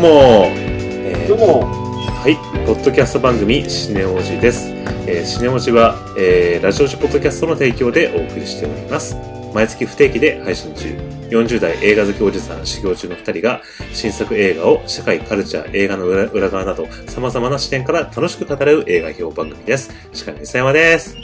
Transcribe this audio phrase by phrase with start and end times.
[0.00, 4.70] どうも、えーどうも、はい、ポッドキャスト番組シネオジです。
[5.06, 9.14] えーシネオジは、えーラジオジポッドキャストの提供でお送りしております。
[9.52, 10.88] 毎月不定期で配信中。
[11.28, 13.60] 40代映画好きおじさん修行中の2人が
[13.92, 19.90] 新作映画を社会、カルチャー、映画の裏裏側など様々な視点から楽しく語る映画評番組です。
[20.14, 21.14] 司会の磯山です。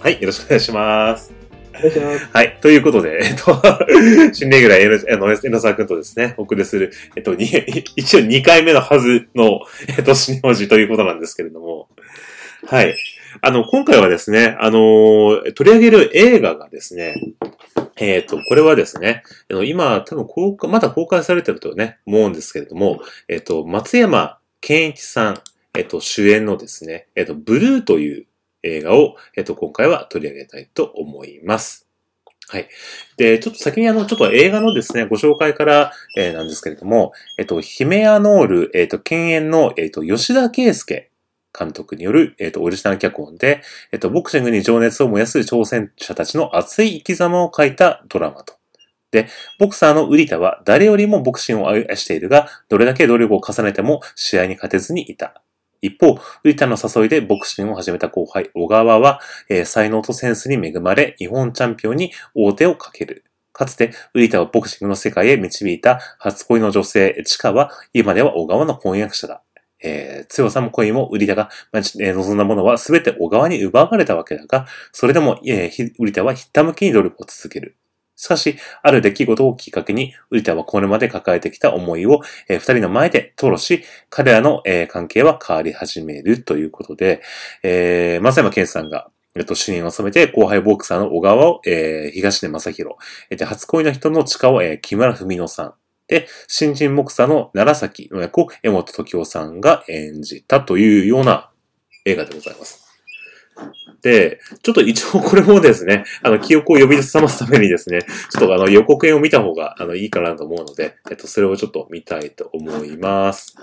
[0.00, 1.37] はい、よろしくお願いします。
[2.32, 2.58] はい。
[2.60, 3.62] ということで、えっと、
[4.34, 7.34] 新レギュラー、えの、えの沢くんとですね、お送りする、えっと、
[7.96, 9.60] 一応2回目のはずの、
[9.96, 11.88] えっと、シネオジということなんですけれども、
[12.66, 12.96] はい。
[13.40, 17.14] あの、今回はですね、あの、取り上げる映画がですね、
[17.96, 25.40] えっ、と、これはですね、あの今、多分公開、まだ公開されてるとね、思うんですけれども、えっ、と、松山健一さん、
[25.74, 28.26] えっ、と、主演のですね、えっ、と、ブルーという
[28.62, 31.88] 映画を、えっ、と、今回は取り上げたいと思います。
[32.48, 32.68] はい。
[33.18, 41.10] で、ちょっと先にあの、ちょっと映画のですね、ご紹介から、えーなんですけれども、えっ、と、ヒメアノール、えっ、と、犬猿の、えっ、と、吉田圭介
[41.56, 48.54] 監督による、えっ、と、オリジナル脚本で、えっ、と、ボクシングに情熱を燃やす挑戦者たちの熱い生き様を書いたドラマと。
[49.10, 55.42] で、ボクサーのウリタは誰よりもボクシングを愛しているが、どれだけ努力を重ねても試合に勝てずにいた。
[55.80, 63.24] 一方、ウリタの誘いでボクシングを始めた後輩、小川は、えー才能とセンスに恵まれ、日本チャンピオンに大手をかける。
[63.52, 69.42] かつて、ウリタをボクシングの世界へ導いた初恋の女性、チカは、今では小川の婚約者だ。
[69.82, 77.76] えー強さも恋もウリタが、望んだものは全て小川に奪われたわけだが、それでも、えーウリタはひったむきに努力を続ける。
[78.18, 87.22] しかし、ある出来事をきっかけに、ウリタはこれまで抱えてきた思いを、えー二人の前で吐露し、彼らの、えー関係は変わり始めるということで、
[87.62, 92.96] えー、松山健さんが、えっと、主任を務めて、後輩ボクサーの小川を、えー東出正宏、
[93.30, 95.74] えーで、初恋の人の地下を、えー木村文乃さん、
[96.08, 101.50] で、新人ボクサーの奈良崎の役を江本時夫さんが演じたというような
[102.04, 102.87] 映画でございます。
[104.02, 113.56] で、ちょっと一応これもですね、あの、記憶を呼び覚ますためにですね、ちょっとあの、予告編を見た方が、あの、いいかなと思うので、えっと、それをちょっと見たいと思います。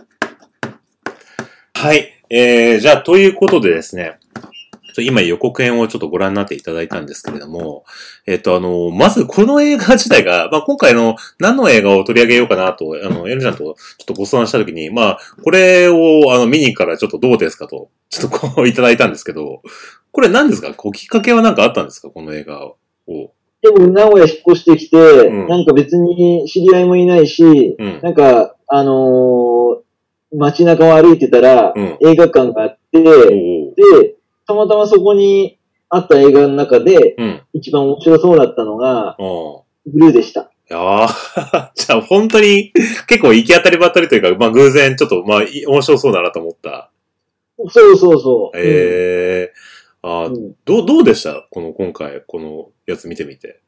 [1.73, 2.11] はい。
[2.29, 4.19] えー、じゃあ、ということでですね、
[5.01, 7.85] 今予告編をちょっとご覧になっていただいたんですけれども、
[8.25, 13.75] えっと、あの、まずこの映画自体が、まあ、今回の何の映画を取り上げようかなと、あの、エルちゃんとちょっ
[14.05, 19.61] とご相談したときに、まあ、これを、あの、見に行くからちょっとどうですかと、ちょっとこういただいたんですけど、
[20.11, 20.73] これ何ですか？
[20.73, 22.09] こう、きっかけは何かあったんですか？
[22.09, 22.77] この映画を。
[23.61, 27.43] でも、名古屋引っ越してきて、うんなんか別に知り合いもいないし、
[27.77, 27.99] うん。
[28.01, 29.85] なんか、あのー
[30.37, 31.97] 街中を歩いてたら、うん。
[32.01, 34.14] 映画館があって、で、
[34.47, 35.57] たまたまそこに
[35.89, 37.41] あった映画の中で、うん。
[37.53, 39.15] 一番面白そうだったのが、
[39.85, 40.51] ブルーでした。
[40.69, 42.71] いやー じゃあ本当に
[43.07, 46.89] 結構行き当たりばったりというか、まあ偶然ちょっと、まあい面白そうだなと思った。
[47.69, 48.57] そうそうそう。
[48.57, 51.45] えー、あーうんうんどう、どうでした？
[51.51, 53.61] この今回、このやつ見てみて。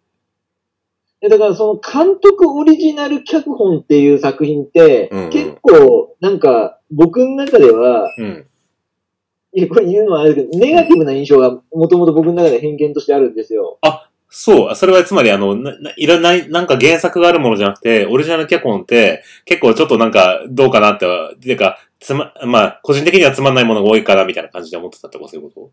[1.22, 8.48] でだからその監督オリジナル脚本っていう作品って、うんうん結構なんか僕の中では、うん。
[9.58, 13.80] いやこれ言うのはあれだけど、ネガティブな印象がもともと僕の中で偏見としてあるんですよ。
[13.82, 25.72] あそう、それはつまりあの、な、ないらない、なんか原作があるものじゃなくて、オリジナル脚本って、結構ちょっとなんか、どうかなっては、ていうか、つま、まあ、個人的にはつまんないものが多いかな、みたいな感じで思ってたってことそういうこと？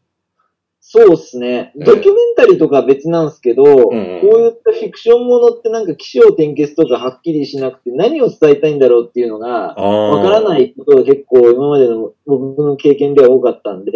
[0.87, 1.72] そうですね。
[1.77, 10.45] ええドキュメンタリーとかは別なんですけど、こういったフィクションものってなんか起承転結とかはっきりしなくて何を伝えたいんだろうっていうのがわからい。
[10.45, 13.91] ないことが結構今までの僕の経験では多かったんで、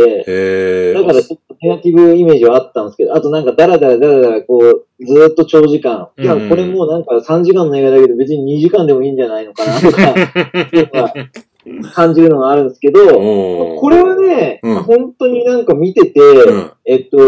[0.95, 6.09] だからちょっとネガティブイメージはあったんですけど、あとなんかダラダラダラダラこうずーっと長時間。
[6.19, 10.15] いや、これもうなんか3時間の映画だけど別に2時間でもいいんじゃないのかなとか、
[11.93, 13.01] 感じるのがあるんですけど、
[13.77, 14.83] これはね、うん。
[14.83, 16.73] 本当になんか見てて、うん。
[16.85, 17.19] えっと、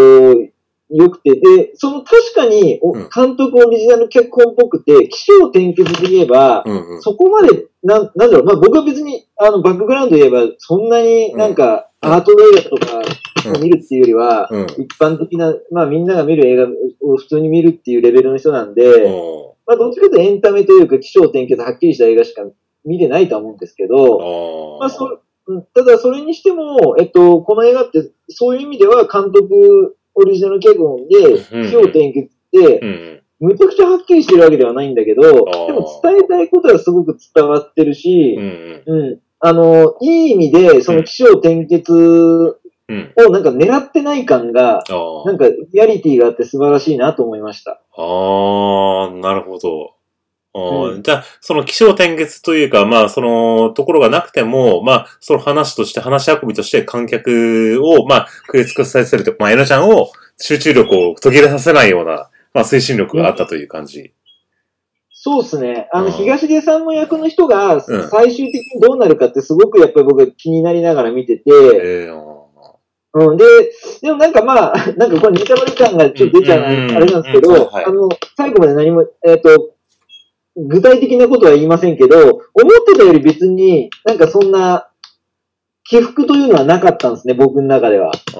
[0.93, 2.81] 良くて、で、その確かに、
[3.15, 7.03] 監督オリジナル脚本っぽくて、起承転結で言えば、うんうん。
[7.03, 13.03] そこまで、なん、なんだろう、まあ僕は別に、あの、バックグラウンドで言えば、そんなになんか、うんアート映画とか
[13.47, 14.67] うん見るっていうよりは、うん。
[14.79, 16.67] 一般的な、まあみんなが見る映画
[17.03, 22.43] を普通に見るっていうレベルの人なんで、おまあどっちかというとエンタメというか、起承転結はっきりした映画しか
[22.85, 31.19] 見てないとは思うんですけーど、まあそうんただそれにしても、えっと、この映画って、そういう意味では監督オリジナル脚本で、
[31.53, 39.00] うん起承転結ってう、んむちゃくちゃはっきりしてるわけではないんだけど、でーも伝えたいことはすごく伝わってるしうん、うん。
[39.00, 39.19] うん。
[39.41, 43.12] あの、いい意味で、その起承転結うん。
[43.17, 44.82] をなんか狙ってない感が。
[45.25, 47.81] なんかリアリティがあって素晴らしいなと思いました。
[47.97, 49.94] ああ、なるほど。
[50.52, 64.12] あーじゃあ、その気象転結というか、まあ、そのところがなくても、まあ、その話として、話し運びとして観客を、まあ、食い尽くさせると、まあ、エナちゃんを集中力を途切れさせないような、まあ、推進力があったという感じ。
[65.12, 65.88] そうですね。
[65.93, 66.12] あの、うん。
[66.12, 67.82] 東出さんの役の人がうん。
[68.08, 72.31] 最終的にどうなるかってすごくやっぱり僕は気になりながら見てて、ええあ
[73.12, 73.44] うん、で、
[74.03, 79.75] でもなんかまあ、なんかこれネタバレ感がちょっと出ちゃうあれなんですけうんど、はいあの、最後まで何も、えっ、と、
[80.56, 82.41] 具体的なことは言いませんけど、思っ
[82.87, 84.88] てたより別になんかそんな
[85.85, 88.12] 起伏というのはなかったんですね、僕の中では。
[88.12, 88.37] で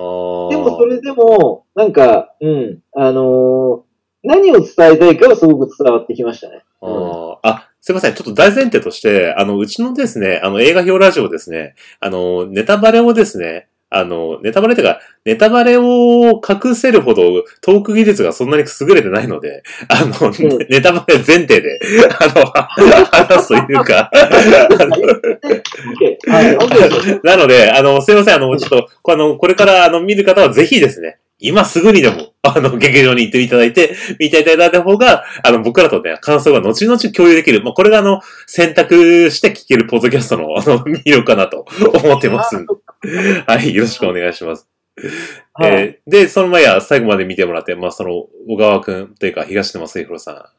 [0.57, 3.91] もそれでも、なんか、うん、あのー
[4.23, 6.63] 何を伝えたいかはすごく伝わってきましたね。
[6.83, 8.15] あーあ、すいません。
[8.15, 21.81] ちょっと大前提として、あの、うちのですね、あの、映画表ラジオですね、あの、ネタバレをですね、あの、ネタバレってか、ネタバレを隠せるほどトーク技術がそんなに優れてないので、あの、んネタバレ前提で、
[22.21, 24.09] あの、話すというか。
[27.25, 37.65] なので、あの、すいません、あの、ちょっと、こあの、これから、あの、見る方はぜひですね、今すぐにでも、あの、劇場に行っていただいて、見ていただいた方が、あの、僕らとね、感想が後々共有できる。
[37.65, 41.65] まあ、これが、あの、選択して聞けるポッドキャストの、あの、魅力かなと
[42.05, 42.75] 思ってますんで。
[43.47, 44.69] はい、よろしくお願いします。
[45.55, 50.53] はいえーで、その前は最後まで見てもらって、まあ、その、小川くんというか、東沼末広さ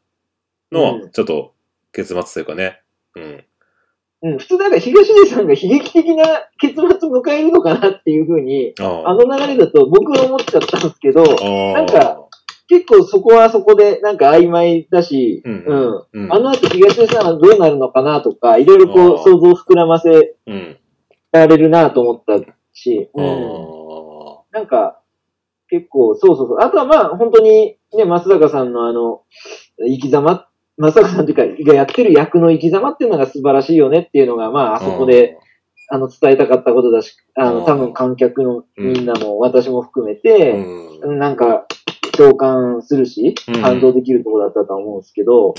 [0.71, 1.53] んのう、ちょっと、
[1.91, 2.81] 結末というかね、
[3.15, 3.43] うん。
[4.23, 6.25] うん、普通なんか東出さんが悲劇的な
[6.59, 12.27] 結末迎えるのかなっていうふうに、ああの流れだと僕は思っちゃったんですけど、あなんか、
[12.67, 15.63] 結構そこはそこでなんか曖昧だし、うん
[16.13, 16.25] うん。
[16.25, 20.77] うん、あの後東出さんはどうなるのかなとか、いろいろこう想像を膨らませうん。
[21.31, 23.25] られるなと思ったし、うん。
[23.25, 25.01] あなんか、
[25.69, 26.57] 結構、そうそうそう。
[26.59, 29.21] あとはまあ、本当に、ね、松坂さんのあの、
[29.79, 30.47] 生き様、
[30.77, 35.37] 松坂さんというか、がやってる役の生き様っていうのが素晴らしいよねっていうのが、まあ、あそこで、、
[35.89, 41.19] あの、伝えたかったことだし、あの、うん多分観客のみんなも、私も含めうて、ん。
[41.19, 41.65] なんか、
[42.11, 45.55] 共感するしうん、感動できるところだったと思うんですけど、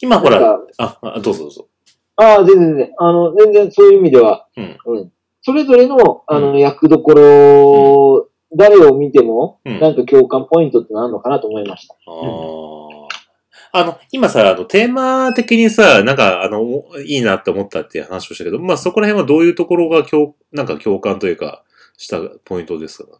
[0.00, 1.68] 今ほら、あどうぞどうぞ。
[2.16, 4.76] ああ、全然全然、あの、全然そういう意味では、うん。
[4.86, 5.12] うん。
[5.42, 9.80] それぞれの、あの、う役どころ、誰を見ても、うん。
[9.80, 11.94] なんか共感ポイントってのあるのかなと思いました。
[13.72, 21.62] あの、今さ、あの、テーマ的にさ、なんか、あの、いいなって思ったっていう話をしたけど、まあ、そこら辺はどういうところが共、なんか共感というか、
[21.98, 23.10] したポイントですか？
[23.12, 23.14] い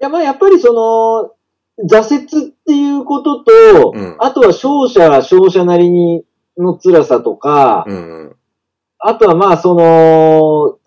[0.00, 4.16] や、まあ、やっぱりその、挫折っていうことと、うん。
[4.18, 6.24] あとは勝者は勝者なりに
[6.58, 8.36] の辛さとか、うん。
[8.98, 10.78] あとはまあ、その、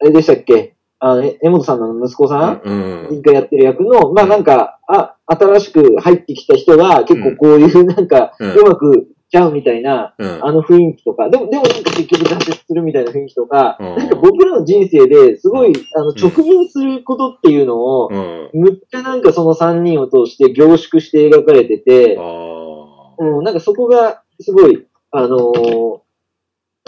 [0.00, 0.74] あれでしたっけ？
[1.00, 2.72] あの、え江本さんの息子さん、う
[3.16, 3.22] ん。
[3.22, 10.38] がやってる役の、まあなんか、あ、新しく入ってきた人が結構こういう なんか、うまくちゃうみたいな、うん。
[10.44, 18.50] あの雰囲気とか、でも、でもなんか結局挫折するみたいな雰囲気とか、うんなんか僕らの人生ですごい、あの、直面することっていうのを、うん。
[18.54, 22.18] むっちゃなんかその3人を通して凝縮して描かれてて。
[23.20, 24.86] うん、なんかそこがすごい、
[25.18, 25.98] あのー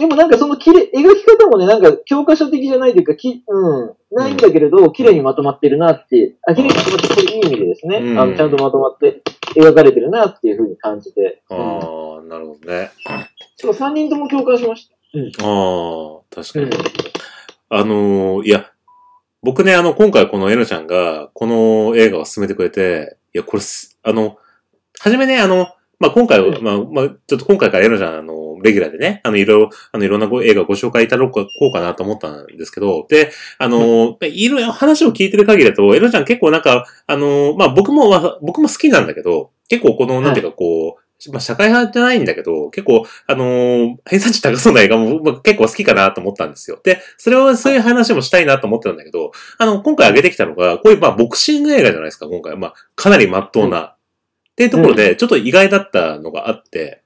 [0.00, 9.20] でもなんかそのきれ描き方もね、なんか教科書的じゃないというか、きうん、ないんだけれど、綺麗にまとまってるなって、あ、綺麗にまとまって、これいい意味でですね、うんあの、ちゃんとまとまって
[9.54, 12.90] 描かれてるなっていうふうに感じて、うん、ああ、なるほどね。
[13.56, 14.94] そう3人とも共感しました。
[15.44, 16.64] ああ、確かに。
[16.64, 16.72] うん。
[17.68, 18.70] あのーいや、
[19.42, 24.38] 僕ね、あの、今回このエノちゃんが、この映画を進めてくれて、いや、これす、あの、
[24.98, 46.80] はじめね、あの、まあ、今回は、うんまあ、まあ、ちょっと今回からエノちゃん、あの、レギュラーでね、あの、いろいろ、あの、いろんなご映画をご紹介いただこうかなと思ったんですけど、で、あの、いろいろ話を聞いてる限りだと、エノちゃん結構なんか、あの、まあ、僕も、わ僕も好きなんだけど、結構この、なんていうか、こう、まあ、社会派じゃないんだけど、結構、あのー偏差値高そうな映画も、まあ、結構好きかなと思ったんですよ。
[46.82, 52.56] で、それを、そういう話もしたいなと思ってたんだけど、あの、今回挙げてきたのが、こういう、まあ、ボクシング映画じゃないですか、今回。
[52.56, 53.96] まあ、かなり真っ当な。
[54.60, 57.02] っていうところで、ちょっと意外だったのがあって、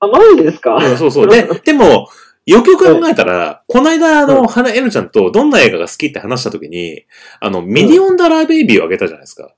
[0.00, 0.74] あ、マジですか？
[0.74, 1.28] うんそうそう。
[1.28, 2.08] で、 でも、
[2.46, 7.04] よくよく考えたら、この間、あの、花エルちゃんとどんな映画が好きって話したときに、
[7.38, 9.54] あの、ミリオンダラーベイビーをあげたじゃないですか。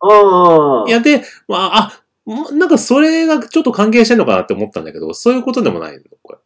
[0.00, 0.88] ああ。
[0.88, 6.02] いや、で、まあ、あ、もなんかそれがちょっと関係してんのかなって思ったんだけど、そういうことでもないの？
[6.22, 6.38] これ。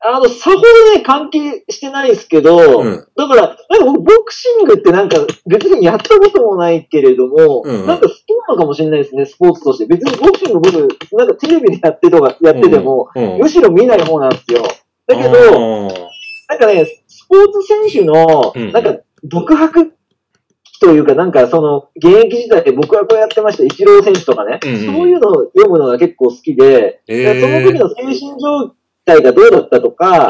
[0.00, 3.06] あの、さほどね、関係してないですけど、うん。
[3.16, 5.16] だから、なんか僕、ボクシングってなんか、
[5.46, 7.86] 別にやったこともないけれども、うんうん。
[7.86, 8.08] なんか
[8.48, 9.86] のかもしれないですね、スポーツとして。
[9.86, 10.72] 別にボクシング僕、
[11.12, 13.38] なんかテレビでやってとか、やってても、うん、うん。
[13.38, 14.62] むしろ見ない方なんですよ。
[15.06, 15.88] だけど、ど、
[16.48, 18.72] なんかね、スポーツ選手の、うん。
[18.72, 19.92] なんか、独白
[20.80, 24.78] というか、なんかその、現役時代で僕はこうやってました、イチロー選手とかね、うんうん。
[24.78, 28.74] そういうのを読むのが結構好きで、その時の精神状
[29.04, 30.28] 態がどうだったとか、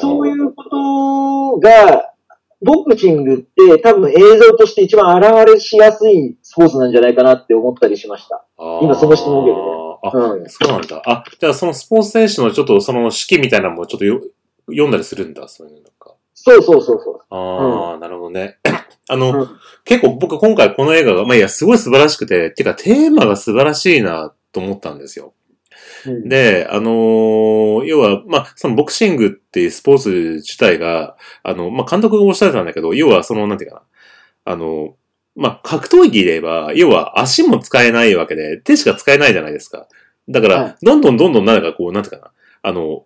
[0.00, 2.12] そういうことが、
[2.60, 8.44] ボクシングって多分映像として一番現れしやすいスポーツなんじゃないかなって思ったりしました。
[8.82, 10.48] 今その質問を受けてねあ、うん。
[10.48, 11.02] そうなんだ。
[11.06, 14.20] あ、じゃあそのスポーツ選手のちょっとその式みたいなのもちょっとよ
[14.66, 16.14] 読んだりするんだ、そういうのなんか。
[16.34, 17.20] そうそうそうそう。
[17.30, 18.58] ああ、なるほどね。
[19.08, 19.48] あの、うん
[19.84, 25.32] 結構僕今回この映画が、まあいや、すごい素晴らしくて、てかテーマが素晴らしいなと思ったんですよ。
[26.06, 26.28] うん。
[26.28, 33.82] で、あのー要は、まあ、そのボクシングっていうスポーツ自体が、あの、まあ、監督がおっしゃってたんだけど、要はその、なんていうかな、
[34.52, 34.96] あの、
[35.36, 39.86] まあ、格闘技で言えば、要は足も使えないわけで、手しか使えないじゃないですか。
[40.28, 40.76] だから、はい。
[40.82, 43.04] どんどんどんどんなんかこう、なんていうかな、あの、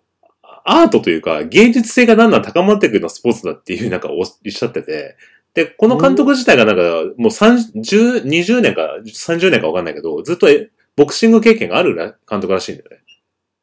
[0.65, 5.15] アートというか、芸術性がだんだん高まっていくようなスポーツだっていう、なんかおっしゃってて、
[5.53, 6.81] で、この監督自体がなんか、
[7.17, 12.97] もう30、20年か30年かわかんないけど、ずっとえボクシング経験があるな監督らしいんだよね。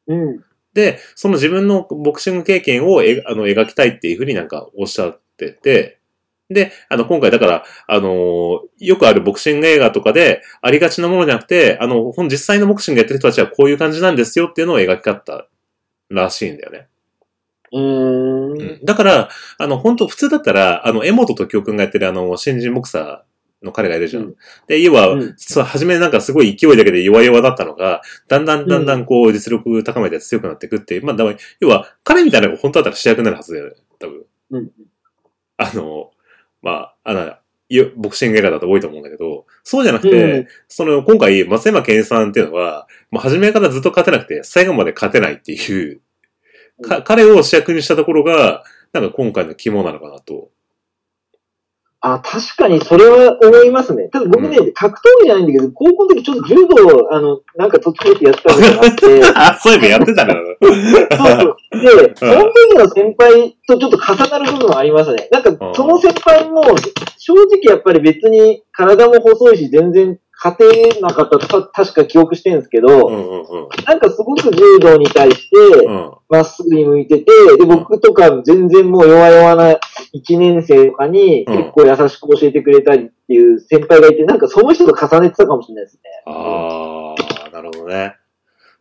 [0.08, 0.44] うん。
[0.74, 5.98] で、その自分のボクシング経験をえあの描きたいっていうふうになんかおっしゃってて、
[6.48, 15.46] で、あの、今回だから、あのーよくあるボクシング映画とかでありがちなものじゃなくて、あの、実際のボクシングやってる人たちはこういう感じなんですよっていうのを描き方った
[16.08, 16.88] らしいんだよね。
[17.72, 18.52] うーん。
[18.52, 23.29] うんだから、あの、本当普通だったら、あの、江本時夫くんがやってるあの、新人ボクサー
[23.62, 24.24] の彼がいるじゃん。
[24.24, 24.34] うん。
[24.66, 25.34] で、要は、うん。
[25.36, 31.24] そう、初めなんかすごい勢いだけで弱々だったのが、だんだんだんだんこう、実力高めて強くなっていくっていう、まあ、だ
[31.60, 34.24] 要は、彼みたいなのが本当だったら主役になるはずだよね、多分。
[34.50, 34.70] うん。
[35.56, 36.10] あの、
[36.62, 37.34] まあ、あの、
[37.68, 40.46] よボクシング映画だと多いと思うんだけど、そうじゃなくて、うん。
[40.68, 46.00] その、今回、松山健さんっていうのは、もう初めからずっと勝てなくて、最後まで勝てないっていう、
[46.82, 50.50] か彼を主役にしたところが、なんか今回の肝なのかなと。
[52.02, 54.08] あ、確かにそれは思いますね。
[54.08, 60.34] ただ僕ね、格闘技じゃないんだけど、高校の時ちょっと柔道を、あの、なんか途中でやってたことがあって、 あ、そういえばやってたな。
[60.34, 60.74] そう
[61.40, 62.06] そう。
[62.06, 65.28] で、その時の先輩とちょっと重なる部分はありますね。
[65.30, 66.62] なんか、その先輩も、
[67.18, 73.68] 正直やっぱり別に体も細いし、全然勝てなかったとか確か記憶してるんですけうど、んうんうん。
[73.86, 75.56] なんかすごく柔道に対して、
[75.86, 76.14] うん。
[76.30, 77.24] まっすぐに向いてて、
[77.58, 79.78] で、僕とか全然もう弱々な
[80.14, 86.00] 1年生とかにうん結構優しく教えてくれたりっていう先輩がいて、なんかその人と重ねてたかもしれないですね。
[86.26, 87.14] あ
[87.46, 88.14] あ、なるほどね。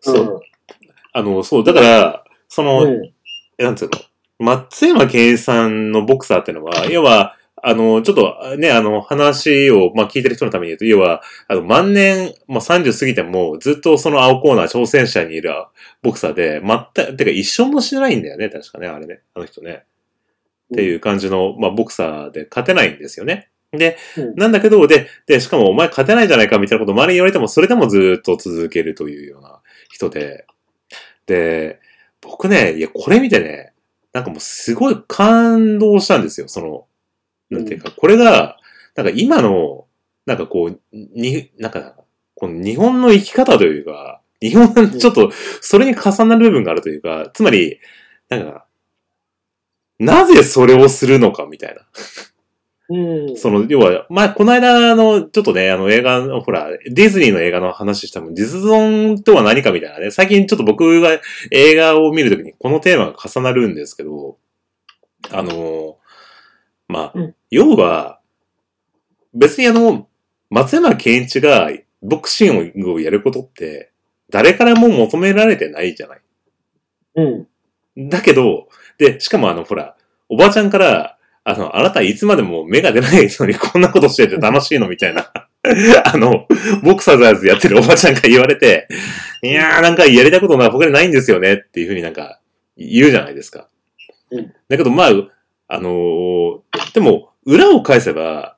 [0.05, 0.41] うんそう。
[1.11, 3.13] あの、そう、だから、その、うん。
[3.57, 3.99] なんつうの、
[4.39, 15.51] 松山健さんのボクサーってのは、要は、あの、ちょっとね、あの、話を、まあ、聞いてる人のために言うと、要は、あの、万年、まあ、30過ぎても、ずっとその青コーナー挑戦者にいる
[16.01, 19.83] ボクサーで、全く、てか一勝もしてないんだよね、確かね、あれね、あの人ね。
[20.73, 23.49] っていう感じの、まあ、ボクサーで勝てないんですよね。
[23.71, 30.45] で、うんなんだけど、で、で、しかもお前勝てないじゃないかみたいなことを周りに言われても、それでもずっと続けるというような人で、
[31.25, 31.79] で、
[32.21, 33.73] 僕ね、いや、これ見てね、
[34.13, 36.85] なんかもうすごい感動したんですよ、その、
[37.49, 38.57] なんていうか、これが、
[38.95, 39.85] なんか今の、
[40.25, 41.95] なんかこう、に、なんか、
[42.35, 47.79] この日本の生き方というか、日本のちょっと、それに重なる部分があるというか、つまり、
[48.29, 48.65] なんか、
[49.99, 51.81] なぜそれをするのかみたいな。
[52.91, 53.37] うん。
[53.37, 61.19] その、要は、まあ、この間の、ちょっとね、あの映画の、ほら、ディズニーの映画の話したもん、実存とは何かみたいなね、最近ちょっと僕が
[61.51, 64.37] 映画を見るときにこのテーマが重なるんですけど、
[65.31, 65.97] あの、
[66.87, 68.19] まあ、うん要は、
[69.33, 70.07] 別にあの、
[70.49, 73.91] 松山健一がボクシングをやることって、
[74.29, 76.21] 誰からも求められてないじゃない。
[77.15, 77.45] う
[77.97, 78.09] ん。
[78.09, 79.95] だけど、で、しかもあの、ほら、
[80.29, 85.31] おばあちゃんから、あの、あなたいつまでも目が出ないのにこんなことしてて楽しいのみたいな。
[86.05, 86.47] あの、
[86.83, 88.87] ボクサーズやってるおばちゃんが言われて、
[89.41, 92.39] いやーなんかやりたいことな他にないんですよねっていうふうになんか
[92.77, 93.67] 言うじゃないですか。
[94.31, 95.09] うんだけどまあ、
[95.67, 98.57] あのーでも、裏を返せば、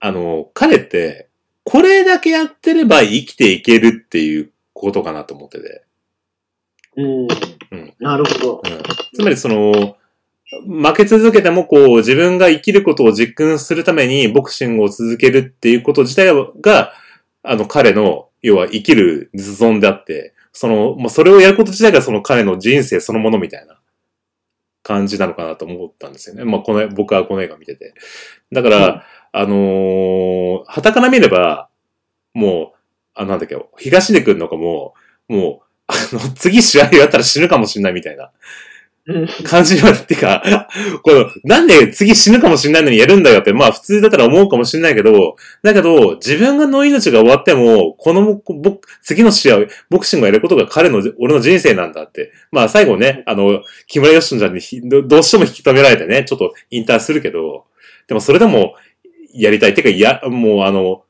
[0.00, 1.28] あのー彼って、
[1.64, 5.82] これだけやってれば生きていけるっていうことかなと思ってて。
[6.96, 7.28] うん。
[7.70, 8.62] うんなるほど。
[8.64, 8.82] うん
[9.14, 9.96] つまりその、
[10.66, 16.28] 負け続けてもこう自分が生きることを実感するためにボクシングを続けるっていうこと自体
[16.60, 16.92] が、
[17.42, 23.78] あの彼の、要は生きる実存であって、その、まあ、それをやること自体がその彼の人生そのものみたいな
[24.82, 26.44] 感じなのかなと思ったんですよね。
[26.44, 27.94] まあ、この、僕はこの映画見てて。
[28.50, 29.02] だから、うん
[29.34, 31.70] あのー、旗から見れば、
[32.34, 32.78] もう、
[33.14, 34.92] あ、なんだっけ、東出くんのかも、
[35.26, 38.30] もう、あの、次試合やったら死ぬかもしれないみたいな。
[39.44, 40.68] 感じは、ってか、
[41.02, 52.30] この、なんで次死ぬかもしれないのにやるんだよって、まあ普通だったら思うかもしれないけど、だけど、自分がの命が終わっても、このぼ、次の試合、ボクシングをやることが彼の、俺の人生なんだって。
[52.52, 57.64] まあ最後ね、あの、木村義ちゃんにどどうしても引き止められてね、ちょっと引退するけど、
[58.06, 58.74] でもそれでも、
[59.34, 59.70] やりたい。
[59.70, 61.02] ってか、いや、もうあの、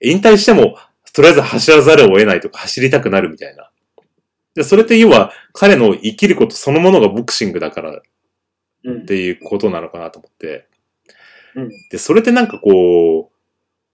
[0.00, 0.76] 引退しても、
[1.12, 3.70] とりあえず走らざるを得ないとか、走りたくなるみたいな。
[4.54, 8.00] で、それって要は、彼の生きることそのものがボクシングだから
[8.84, 9.06] うんっ。
[9.06, 10.68] ていうことなのかなと思って。
[11.56, 11.70] うん。
[11.90, 13.36] で、それってなんかこう、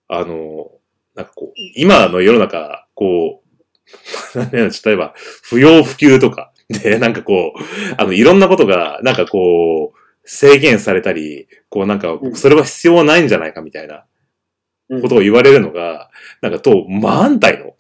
[0.09, 0.71] あの、
[1.17, 7.61] なんかこう、今の世の中、こう、 例えば、不要不急とか、で、なんかこう、
[7.99, 14.07] あの、いろんなことが、なんかこう、制限されたり、こうなんかう、んそれは必要ないんじゃないかみたいな
[14.91, 16.11] うんことを言われるのが、
[16.43, 17.77] なんかと、真反対の？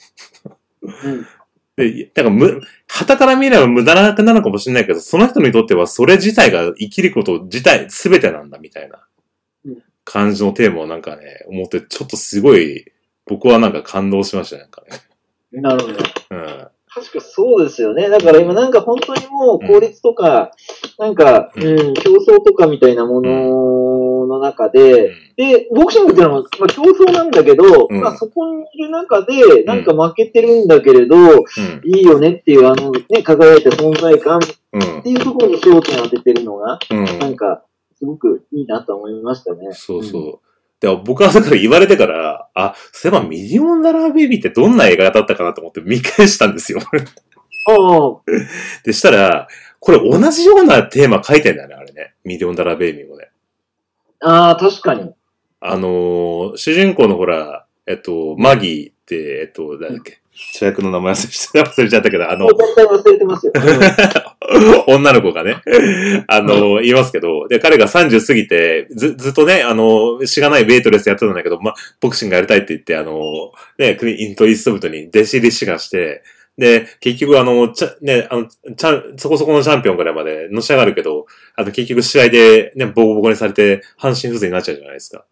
[1.04, 1.28] うん。
[1.80, 8.98] で、だからむ、旗から見れば無駄なくなるのかもしれないけど、その人にとってはそれ自体が生きること自体全てなんだみたいな
[9.64, 12.84] うん感じのテーマをなんかね、思って、ちょっとすごい、
[13.26, 15.00] 僕はなんか感動しましたね、なんかね。
[15.52, 15.98] なるほど。
[16.30, 16.68] うん。
[16.92, 18.08] 確かそうですよね。
[18.08, 20.50] だから今なんか本当にもう効率とか、
[20.98, 23.30] なんか、ううん、競争とかみたいなもの
[24.30, 31.44] の中うで、んで、ボクシングっていうのは、まあ、競争なんだけど、うんまあそこにいる中で、なんか負けてるんだけれど、うん。
[31.84, 34.40] いいよねっていう、あのね、輝いた存在感っ
[34.72, 35.02] うん。
[35.02, 37.04] ていうところに焦点を当ててるのが、うん。
[37.18, 37.64] なんか、
[37.98, 39.68] すごくいいなと思いましたね。
[39.72, 40.50] そうそう。
[40.80, 46.80] で僕はだから言われてから、あ、そういえばミリオンダラーベイビーってどんな映画だったかなと思って見返したんですよ。
[47.68, 48.22] ああ、
[48.84, 49.46] でしたら、
[49.78, 52.14] これ同じようなテーマ書いてんだよね、あれね。
[52.24, 53.09] ミリオンダラーベイビーもね。
[54.20, 55.12] ああ、確かに。
[55.60, 63.52] あのー主人公のほら、えっと、マギーって、えっと、誰だっけ、主役の名前忘れちゃったけど、あのもう、大体忘れてますよ。
[64.88, 65.62] 女の子がね、
[66.26, 76.22] あの、言いますけど、で、彼が30過ぎて、ず、ずっとね、あの、しがないウェイトレスやってたんだけど、ま、ボクシングやりたいって言って、あの、ね、クリイントイーストブトに弟子入り志願して、
[76.60, 81.24] で、結局あの、ちゃ、ね、あの、ちゃん、そこそこのチャンピオンぐらいまでのし上がるけど、
[81.56, 85.24] あの、結局試合でね、ボコボコにされて、半身不随になっちゃうじゃないですか。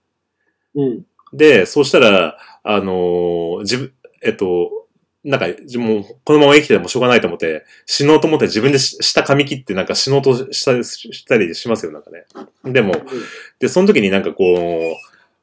[0.74, 1.02] うん。
[1.34, 4.86] で、そうしたら、あのー自分、えっと、
[5.22, 12.24] なんか、自もう、このまま生きててもしょうがないと思って、死のうと思って自分でし下噛み切ってなんか死のうとしたりしたりしますよ、なんかね。
[12.64, 12.94] でも、
[13.58, 14.96] で、その時になんかこう、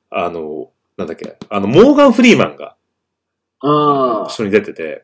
[0.09, 2.75] あの、なんだっけ、あの、モーガン・フリーマンが
[3.59, 4.41] ああ一。
[4.41, 5.03] 緒に出てて、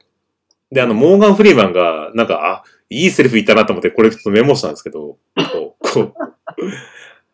[0.71, 5.17] で、あの、モーガン・フリーマンが、なんか、あ、いいセリフ言ったなと思って、これちょっとメモしたんですけど、
[5.51, 6.13] こう、こう、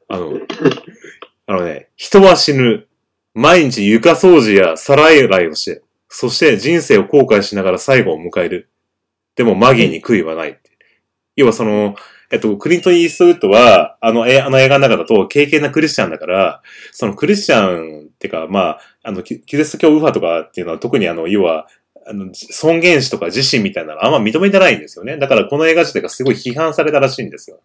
[0.08, 0.34] あの、
[1.48, 2.88] あのね、人は死ぬ。
[3.34, 8.70] 毎日床掃除や皿洗いをして、そして人生を後悔しながら最後を迎える。
[9.36, 10.60] でもマギーに悔いはない。
[11.36, 11.96] 要はその、
[12.32, 21.68] えっと、クリントン・イーストウッドは、あの、えあの映画の中だと、敬虔なクリスチャンだから、そのクリスチャンってか、まあ、あの、キキリスト教右派とかっていうのは特にあの、要は、
[22.10, 25.18] あの、尊厳死とか自身みたいなのあんま認めてないんですよね。
[25.18, 27.60] だからこの映画自体がすごい批判されたらしいんですよ。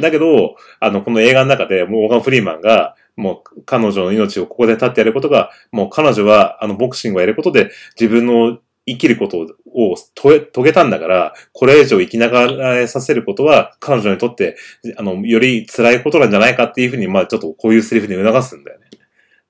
[0.00, 14.56] だけど、あの、この映画の中で、モーガン・フリーマンが、もう彼女の命をここで立ってやることが、もう彼女は、あの、ボクシングをやることで、自分の生きることを遂げ遂げたんだから、これ以上生きながらさせることは、彼女にとって、
[14.96, 18.86] あの、より辛いことなんじゃないかっていうふうに、まあちょっとこういうセリフで促すんだよね。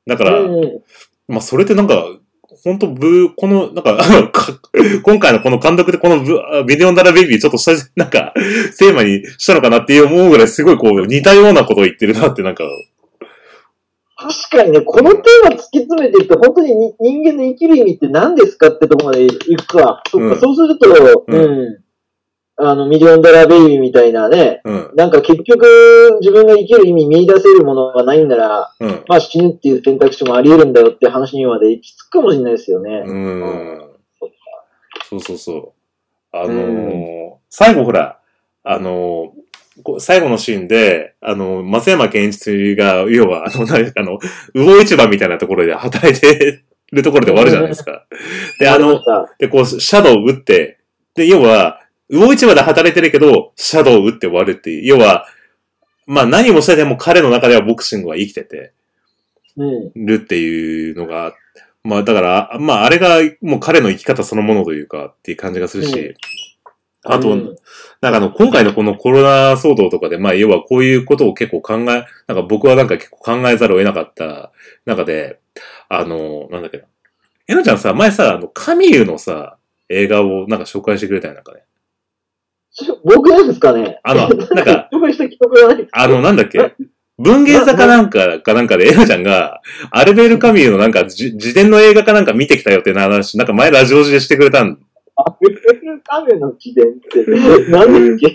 [0.06, 0.82] だから、うん
[1.28, 2.04] まあ、それってなんか、
[2.64, 3.98] 本当ブー、この、なんか、
[5.02, 8.32] 今回のこの監督でこのブあビデオンダラベイビーちょっとした、なんか、
[8.78, 12.64] テーマにしたのかなって思うぐらいすごいこう、似たようなことを言ってるなってなんか、
[14.16, 20.02] 確かにね、このテーマ突き詰めていくと、本当にに人間の生きる意味って何ですかってところまで行くか。
[20.08, 21.81] そっか、うんそうすると、ううんん。
[22.64, 33.02] あの、ミリオンダラーベイビーみたいなね、うん、なんか結局、自分が生きる意味見出せるものがないんなら、うん、まあ死ぬっていう選択肢もあり得るんだよって話にまで行き着くかもしれないですよね。
[33.04, 33.90] うーん。
[35.08, 35.72] そうそうそう。
[36.32, 38.18] あのー最後ほら、
[38.64, 39.42] あのー
[39.98, 44.18] 最後のシーンで、あの、松山健一が、要は、あの、何あの、
[44.54, 48.06] 魚市場みたいなところで働いてるところで終わるじゃないですか。
[48.60, 49.00] で、あの
[49.38, 50.78] で、こう、シャドウを打って、
[51.14, 51.80] で、要は、
[52.12, 54.86] 魚市場で働いてるけど、シャドウを打って終わるっていう。
[54.86, 55.26] 要は、
[56.06, 58.72] まあ何もしてでも彼の中ではボクシングは生きてて
[59.56, 60.06] うん。
[60.06, 61.34] るっていうのが、
[61.84, 66.14] まあだから、まああれがもう彼の生き方そのものというかっていう感じがするし、うん
[67.04, 67.56] あと、うん
[68.00, 74.52] なんかあの、今回のこのコロナ騒動とかで、まあ要はこういうことを結構考え、なんか僕はなんか結構考えざるを得なかった
[74.86, 75.40] 中で、
[75.88, 76.84] あの、なんだっけな。
[77.48, 79.56] えのちゃんさ、前さ、あの、カミユのさ、
[79.88, 81.62] 映画をなんか紹介してくれたよ、なんかね。
[83.04, 84.00] 僕なんですかね？
[84.02, 84.88] あの、なんか。
[85.92, 86.74] あの、なんだっけ？
[87.18, 94.78] 文芸座かなんか、かなんかで、エナちゃんが、アルベール・カミューのなんか、じ自伝の映画かなんか見てきたよってな話、なんか前ラジオ時でしてくれたん。
[95.16, 95.60] アベル
[96.04, 97.24] カメの起源って、
[97.70, 98.34] 何だっけ？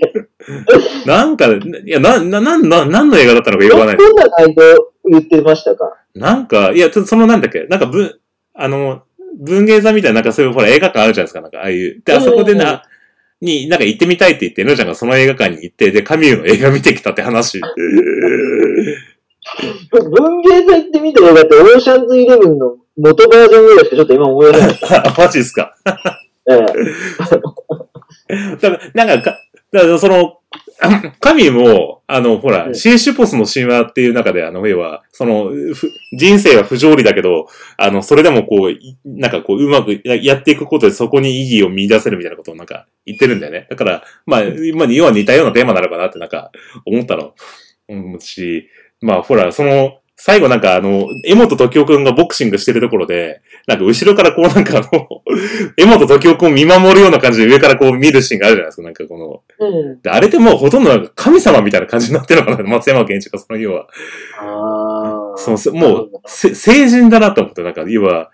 [1.06, 3.97] なんか、いや、な、な、な、な、何の映画だったのかよくわかんない。
[3.97, 5.97] どんな内容言ってましたか？
[6.15, 7.63] なんか、いや、そのなんだっけ？
[7.65, 8.13] なんか、文、
[8.54, 9.02] あの、
[9.39, 12.02] 文芸座みたいな、なんかそういう、ほら、映画館あるじゃないですか、なんか、ああいう。
[12.06, 12.84] で、あそこでな、
[13.41, 17.62] に、なんか行ってみたいって言って、エナちゃんがその映画館に行って、で、カミューの映画見てきたって話。
[19.91, 24.80] 文芸祭って見た映画って、オーシャンズイレブンの元バージョンぐらいしかちょっと今思えない。
[24.89, 25.76] あ、マジですか。
[26.50, 26.58] ええ
[28.60, 29.39] だから、なんかか、
[29.71, 30.39] だからその、
[31.20, 43.66] 神も、あの、ほら、うんシーシュポスの神話っていう中で、あの、要は、その、ふ人生は不条理だけど、あの、それでもこう、いなんかこう、うまくややっていくことでそこに意義を見出せるみたいなことをなんか言ってるんだよね。
[43.70, 44.44] だから、まあ、
[44.76, 46.52] まあ、要は似たようなテーマなのかなってなんか
[46.86, 47.34] 思ったの。
[47.90, 48.68] うん、し、
[49.02, 55.21] まあ、ほら、その、最後なんかあの、江本時夫くんがボクシングしてるところで、なんか後ろからこうなんかあの、
[55.77, 58.84] 江本時夫くんを見守るような感じで上からこう見るシーンがあるじゃないですか。
[58.84, 60.01] なんかこの、うん。
[60.01, 63.88] であれってもうほとんどなんか神様みたいな感じになってるのかな松山健一がその要は。
[64.39, 65.38] ああ。
[65.38, 68.32] そのせもう、せ成人だなと思って、なんか要は、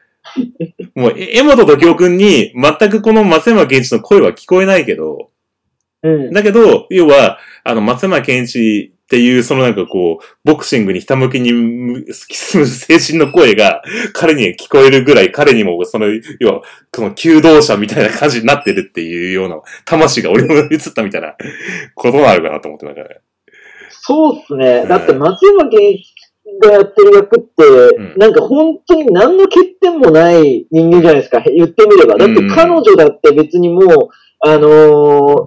[0.95, 5.31] もう、え江本時夫くんに全くこの松山健一の声は聞こえないけど、
[6.03, 6.33] うん。
[6.33, 13.81] だけど、要は、あの、松山健一っていう、そのなんかこう、ボクシングにひたむきにむ突き進む精神の声が、
[14.13, 16.07] 彼に聞こえるぐらい、彼にも、その、
[16.39, 16.61] 要は、
[16.91, 21.35] この求道者みたいな感じになってるっていうような、魂が俺に移ったみたいな
[21.95, 23.19] ことなるかなと思って、なんかね。
[23.89, 24.81] そうっすね。
[24.83, 26.13] うんだって松山健一
[26.61, 31.39] がやってる役って、んなんか本当に何の欠点もない人間じゃないですか。
[31.41, 32.17] 言ってみれば。
[32.17, 34.67] だってうん彼女だって別にもう、あの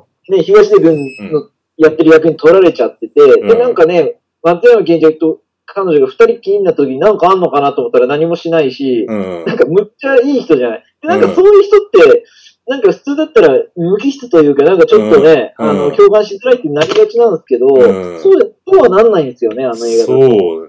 [0.03, 9.45] ーね、東出君のやってる役に取られちゃってて、うんで、なんかね、松山健一と彼女が二人きりになった時になんかあんのかなと思ったら何もしないし、うん。
[9.45, 10.85] なんかむっちゃいい人じゃない。
[11.03, 12.25] で、なんうんかそういう人って、
[12.69, 20.05] なんか普通だったら無機質というか、なんかちょっとね、うんあの、うん共感しづらいってなりがちなんですけど、うんそう、そうはなんないんですよね、あの映画。
[20.05, 20.69] そう。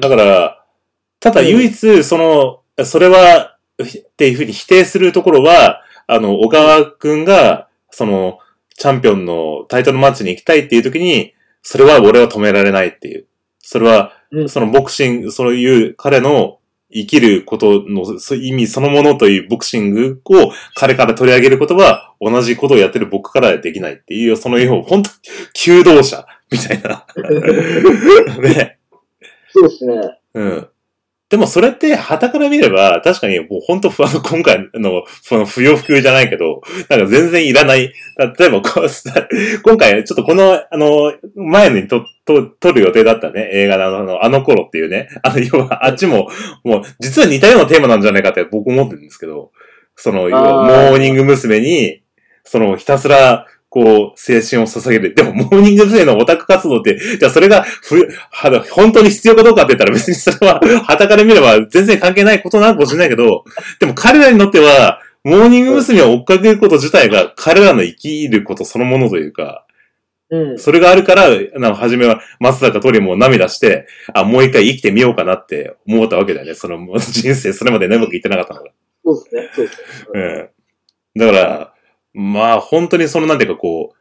[0.00, 0.64] だから、
[1.18, 8.38] ただ唯一、その、それは、っていうふうに否定するところは、あの、小川くんが、その、
[8.80, 13.26] チャンピオンのタイトルマッチに行きたいっていう時に、それは俺は止められないっていう。
[13.58, 18.04] それは、うんそのボクシング、そういう彼の生きることの
[18.36, 25.10] 意味そのものというボクシングを彼から取り上げることは同じことをやってる僕からはできないっていう、その要は本当
[25.52, 27.04] 求道者みたいな。
[28.40, 28.78] ね。
[29.50, 30.18] そうですね。
[30.32, 30.68] うん。
[31.30, 37.92] でもそれって、旗から見れば、確かにもう本当、あの、今回の、その不要不急じゃないけど、なんか全然いらない。
[38.36, 38.88] 例えばこう、
[39.62, 46.28] 今回、ちょっとこの、あの、前にと、と、撮る予定だったね、映画のあの、あの頃っていうね、あの、要は、あっちも、
[46.64, 49.52] もう、実は似たようなテーマなんじゃないかって僕思ってるんですけど、
[49.94, 51.60] その、モーニング娘。
[51.60, 52.02] に、
[52.42, 55.14] その、ひたすら、こう、青春を捧げる。
[55.14, 56.04] でも、モーニング娘。
[56.04, 57.96] のオタク活動って、じゃあそれが、ふ、
[58.30, 63.44] は、本当に必要かどうかって言ったら別にそれは、旗から見れば全然関係ないことなのかもしれないけど、
[63.78, 66.02] でも彼らにとっては、モーニング娘。
[66.02, 69.66] を追っかけること自体が彼らの生きることそのものというか、
[70.30, 70.58] うん。
[70.58, 76.54] それがあるから、あの、初めは松坂桃李も涙して、あ、もう一回生きてみようかなって思ったわけだよね。
[76.54, 78.70] その 人生、それまでね、うまくいってなかったのが。
[79.04, 79.50] そうですね。
[79.54, 79.78] そうです
[80.14, 80.48] ね。
[81.16, 81.20] うん。
[81.20, 81.74] だから、
[82.12, 83.94] まあ、本当にその、なんていうかこ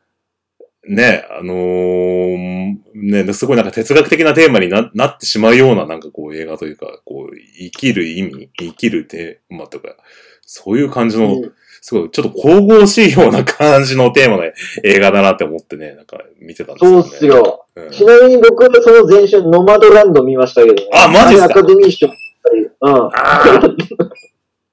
[0.88, 9.96] う、ね、あのーね、すごいなんか哲学的なテーマにななってしまうようななんかこう映画というか、こう、生きる意味、生きるテーマとか、
[10.42, 14.44] そういう感じの、うんすごい、ちょっと神々しいような感じのテーマの
[14.84, 17.02] 映画だなって思ってね、なんか見てたんですよね。
[17.04, 17.66] そうっすよ。
[17.76, 20.90] うんちなみに僕はその前週、ノマドランド見ましたけどね。
[20.92, 21.46] あマジっすか？
[21.46, 22.08] アカデミー賞。
[22.08, 22.14] うん。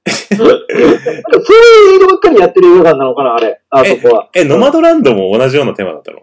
[0.07, 0.67] そういう
[1.97, 3.61] 映画ばっかりやってる映画館なのかな、あれ。
[3.71, 4.29] あそこは。
[4.35, 6.23] え、ノマドランドも同じようなテーマだったの？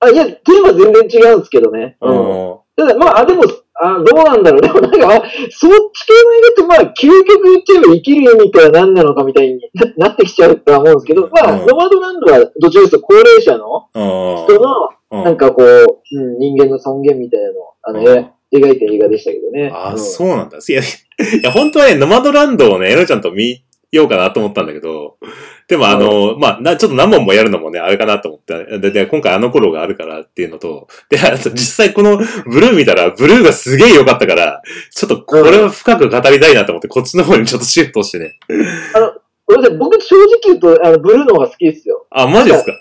[0.00, 1.96] あ、いや、テーマ全然違うんですけどね。
[2.00, 2.48] うん。
[2.48, 3.44] うんただ、まあ、あ、でも、
[3.80, 4.60] あ、どうなんだろう。
[4.60, 9.60] でもなんか、まあそっち系の映画って、まあ、究極言っちゃえば生きる意味っては何なのかみたいに
[9.96, 14.02] ななってきちゃうとは思うんですけど、まあ、うんノマドランドはどちらかというと高齢者のうん
[14.44, 15.66] 人の、うんなんかこう、
[16.12, 18.00] うん、人間の尊厳みたいなのを、あの、
[18.58, 19.70] 描いた映画でしたけどね。
[19.74, 20.58] あ、うんそうなんだ。
[20.58, 20.84] いや、い
[21.42, 25.16] や、本当はね、ノマドランドをね、エロちゃんと見ようかなと思ったんだけど、
[25.66, 38.38] でもあの、まあ、な、ちょっと何本もやるのもね、あれかなと思って、で、で今回あの頃があるからっていうのと、で、あと実際このブルー見たら、ブルーがすげえ良かったから、ちょっとこれを深く語りたいなと思って、こっちの方にちょっとシフトしてね。
[39.46, 42.06] ごめんなさい、僕正直言うと、あの、ブルーの方が好きですよ。
[42.10, 42.72] あ、マジですか？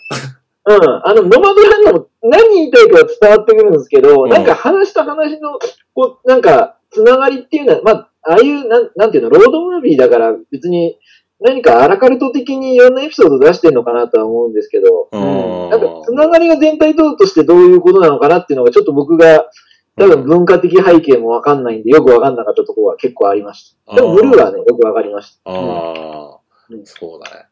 [0.66, 1.08] うん。
[1.08, 5.60] あの、ノマドランドも何言いたいかは伝わってくるんですけど、うんなんか話と話の、
[5.94, 10.98] こう、なんか、つながりっていうのは、まあ、ああいう、なん、なんていうの、ロードムービーだから別に、
[11.40, 19.50] 何かアラカルト的にいろんなエピソード出してんのかなとは思うんですけど、うんなんか、つながりが全体像としてどういうことなのかなっていうのが、ちょっと僕が、
[19.96, 23.96] 多分文化的背景もわかんないんで、よくわかんなかったところは結構ありました。
[23.96, 25.52] でも、ブルーはね、よくわかりました。
[25.52, 27.46] ああ、うんそうだね。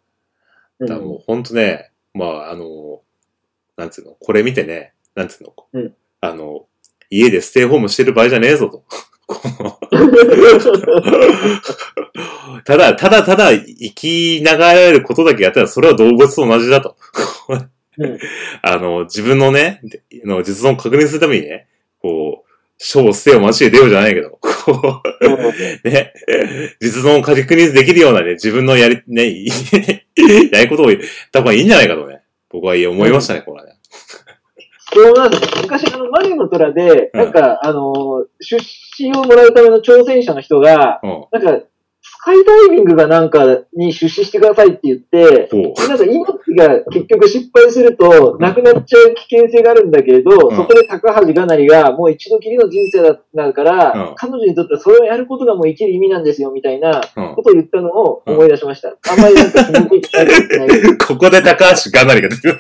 [0.80, 3.02] うんだもうほんとね、まあ、あの、
[3.78, 6.66] なんつうの、これ見てね、なんつうの、うんあの、
[7.10, 8.84] 家でステイホームしてる場合じゃねえぞと。
[12.66, 16.96] ただ、ただただ生きながらえることだけやったら、それは動物と同じだと。
[17.50, 17.72] うん
[18.62, 21.68] あの、自分のね、での実存を確認するためにね、
[22.02, 22.41] こう、
[22.84, 25.02] 書を捨てよ街へ出ようじゃないけど、こ
[25.84, 26.14] う、ね、
[26.80, 29.24] 実存を確認できるようなね、自分のやり、ね、
[30.52, 31.00] やりことを言っ
[31.32, 33.74] た方がいいんじゃないかとね、僕は思いましたね、これはね。
[34.94, 35.62] そうなんです。
[35.62, 41.26] 昔、あの、マリオの虎で、うんなんか、あの、出資をもらうための挑戦者の人が、うん。
[41.32, 41.71] なんか、ス
[42.24, 45.50] カイダイビングがなんかに出資してくださいって言って。
[45.88, 58.90] なんか命が結局失敗すると、なくなっちゃう危険性があるんだけれど、んそこで高橋がなりが、もう一度きりの人生だなるから、うん彼女にとってはそれをやることがもう生きる意味なんですよ、みたいなうんことを言ったのを思い出しました。
[59.10, 62.60] あんまりなんか気持ちいないここで高橋がなりが出てくる。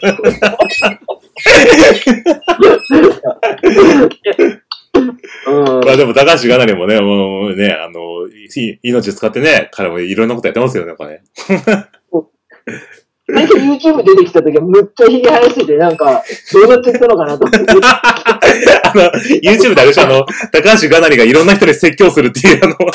[4.93, 5.05] うん
[5.85, 8.49] まあでも高橋がなりもね、もうね、あの、い
[8.83, 11.23] 命使ってね、彼もいろんなことやってますよね、やっぱね。
[13.33, 16.21] 最初 YouTube 出てきた時はむっちゃひげ生やしてて、なんか、
[16.53, 17.71] どうなっちゃったのかなと思って。
[18.83, 19.03] あの、
[19.41, 22.75] YouTube であれでしょ、あの、高橋がなりがいろんな人に説教するっていう、あの、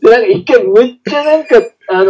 [0.00, 2.06] で、なんか一回むっちゃなんか、あのー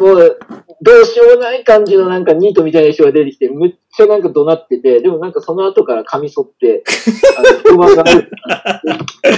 [0.00, 0.38] もう、
[0.82, 6.82] どうしようもない感じのなんかニートみたいな人が出てきて、むっちゃなんか怒鳴ってて、でもなんかその後から髪剃って、
[7.38, 8.30] あの、不満がある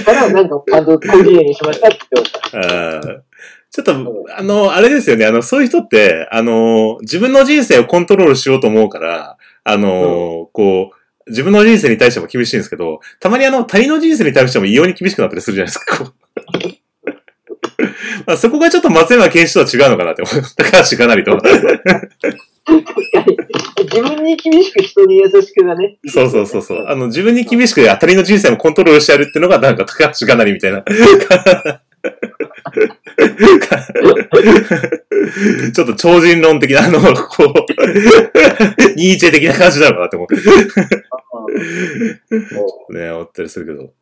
[0.05, 2.61] から、なんかちゃんと小綺麗にしましたって言ってま
[3.01, 3.23] した。
[3.73, 3.91] ちょっと、
[4.37, 16.82] あの、あれですよね、あの、そういう人って、あの、自分の人生をコントロールしようと思うから、あの、こう、自分の人生に対しても厳しいんですけど、たまにあの、他人の人生に対しても異様に厳しくなったりするじゃないですか、こう。
[18.25, 20.43] まあ、そこがちょっと松山健一とは違うのかなって思う。
[20.55, 21.37] 高橋かなりと。
[23.83, 25.97] 自分に厳しく人に優しくがね。
[26.07, 26.85] そうそうそうそう。
[26.87, 30.83] あの、自分に厳しく当たりの人生もコントロールしてやるっていうのが、なんか高橋かなりみたいな。
[35.73, 37.53] ちょっと超人論的な、あの、こう、
[38.95, 40.35] ニーチェ的な感じなのかなって思って
[42.93, 43.93] ね、思ったりするけど。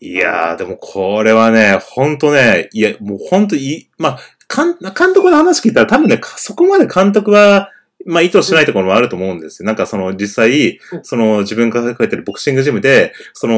[0.00, 4.18] いやー、でもこれはね、ほんとね、いや、もうほんとい、まあ、
[4.54, 7.70] 監監督の話聞いたら多分ね、そこまで監督は、
[8.06, 9.66] まあ意図してないところもあると思うんですよ。
[9.66, 13.56] なんかその実際う、んその自分が書いてるボクシングジムで、その、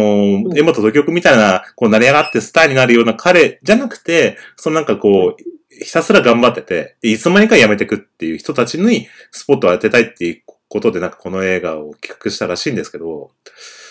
[0.51, 13.33] ん江本土局みたいな、こう成り上がってスターになるような彼じゃなくて、そのなんかこう、ひたすら頑張ってて、でいつの間にか辞めてくっていう人たちにスポットを当てたいっていうことでなんかこの映画を企画したらしいんですけど、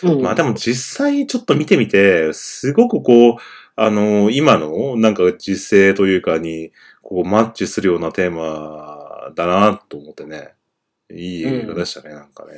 [0.01, 3.35] うんまあでも実際ちょっと見てみて、すごくこう、
[3.75, 10.53] あの、今のなんか実勢というかに、こうマッチするようなテーマだなと思ってね。
[11.11, 12.51] いい映画でしたね、なんかね。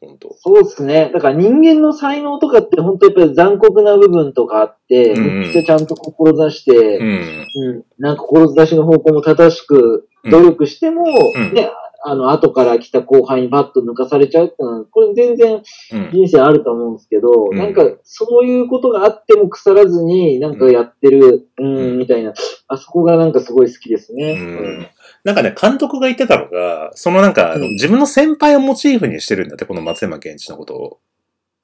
[0.00, 1.10] 本当そうですね。
[1.14, 7.46] だから人間の才能とかって本当やっぱり残酷な部分とかあって、うんうんめっちゃちゃんと志して、うん。
[7.54, 11.70] うん、なんか志の方向も正しく努力しても、うんね、
[12.08, 16.10] あの、後から来た後輩にバッと抜かされちゃうってのは、これ全然うん。
[16.12, 22.32] 人生あると思うんですけど、うんなんかそういうことがあっても腐らずに、なんかやってる、うん、うんみたいな、
[22.68, 24.32] あそこがなんかすごい好きですね。
[24.32, 24.86] うん
[25.24, 30.98] なんかね、監督が言ってたのが、そのなんか、あのうん自分の先輩をモチーフにしてるんだって、この松山健一のことを。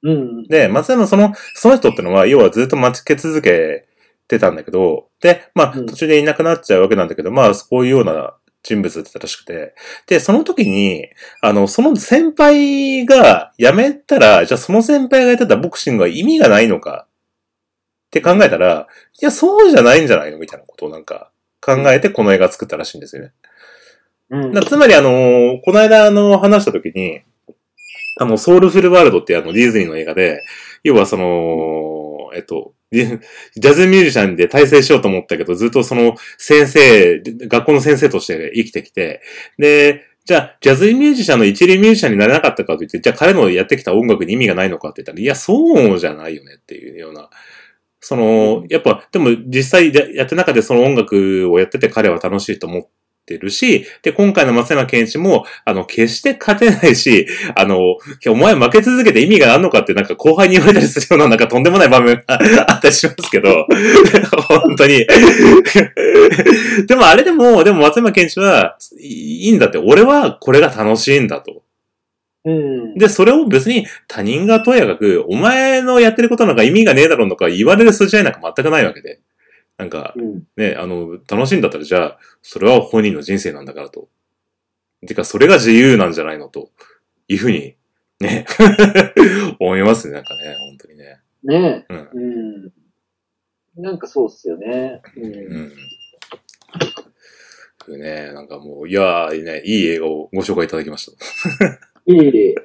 [0.03, 0.11] うん。
[0.11, 0.47] うん。
[0.47, 3.87] で、松山その、その人ってのは、要はずっと待ちけ続け
[4.27, 9.75] てたんだけど、で、まあ、うん途中でいなくなっちゃうわけなんだけど、まあ、そういうような人物だったらしくて、
[10.07, 11.09] で、その時に、
[11.41, 17.07] あの、その先輩が辞めたら、じゃあその先輩がやってたボクシングは意味がないのか？
[18.07, 18.87] って考えたら、
[19.21, 20.37] いや、そうじゃないんじゃないの？
[20.37, 23.31] みたいなことをなんか考えてこの映画作ったらしいんですよね。
[24.29, 24.53] うん。
[24.53, 27.21] だつまりあの、この間あの話した時に、
[28.19, 30.41] あの、ソウルフルワールドってあのディズニーの映画で、
[30.83, 32.73] 要はその、えっと、
[33.55, 39.21] ジャズミュージシャンで体制しようと思ったけど、ずっとその先生、学校の先生として生きてきて、
[39.57, 47.29] で、じゃあ、ジャズミュージシャンの一流ミュージシャンになれなかったかと言って、じゃあ彼のやってきた音楽に意味がないのかって言ったら、いや、そうじゃないよねっていうような、
[47.99, 52.87] その、やっぱ、でも実際でやってる中でその音楽をやってて彼は楽しいと思っ
[53.25, 57.79] てるし、で、今回の松山健一も、あの、決して勝てないし、あの、
[58.27, 62.23] お前負け続けて意味があるのかってなんか後輩に言われたりするようななんかとんでもない場面が
[62.71, 63.67] あったりしますけど、
[64.47, 65.05] 本当に。
[66.87, 71.63] でもあれでも、でも松山健一はいいんだって、俺はこれが楽しいんだと。
[72.45, 72.95] うん。
[72.95, 79.19] で、それを別に他人がとやかく、お前のやってることなんか意味がねえだろうのか言われる筋合いなんか全くないわけで。
[79.83, 80.47] なんか、うん。
[80.55, 84.07] ね、あの、楽しいんだったらじゃあ、それは本人の人生なんだからと。
[85.05, 86.69] てか、それが自由なんじゃないのと
[87.27, 87.75] いうふうに、
[88.21, 88.45] ね、
[89.59, 91.19] 思いますね、なんかね、本当にね。
[91.43, 92.09] ねうん。
[92.13, 92.21] う
[93.81, 93.83] ん。
[93.83, 95.01] なんかそうっすよね。
[95.17, 95.19] う。
[95.19, 95.31] うん
[97.97, 97.99] ん。
[97.99, 101.11] ね、なんかもう、いやー、ね、いい映画をご紹介いただきました。
[102.05, 102.55] いい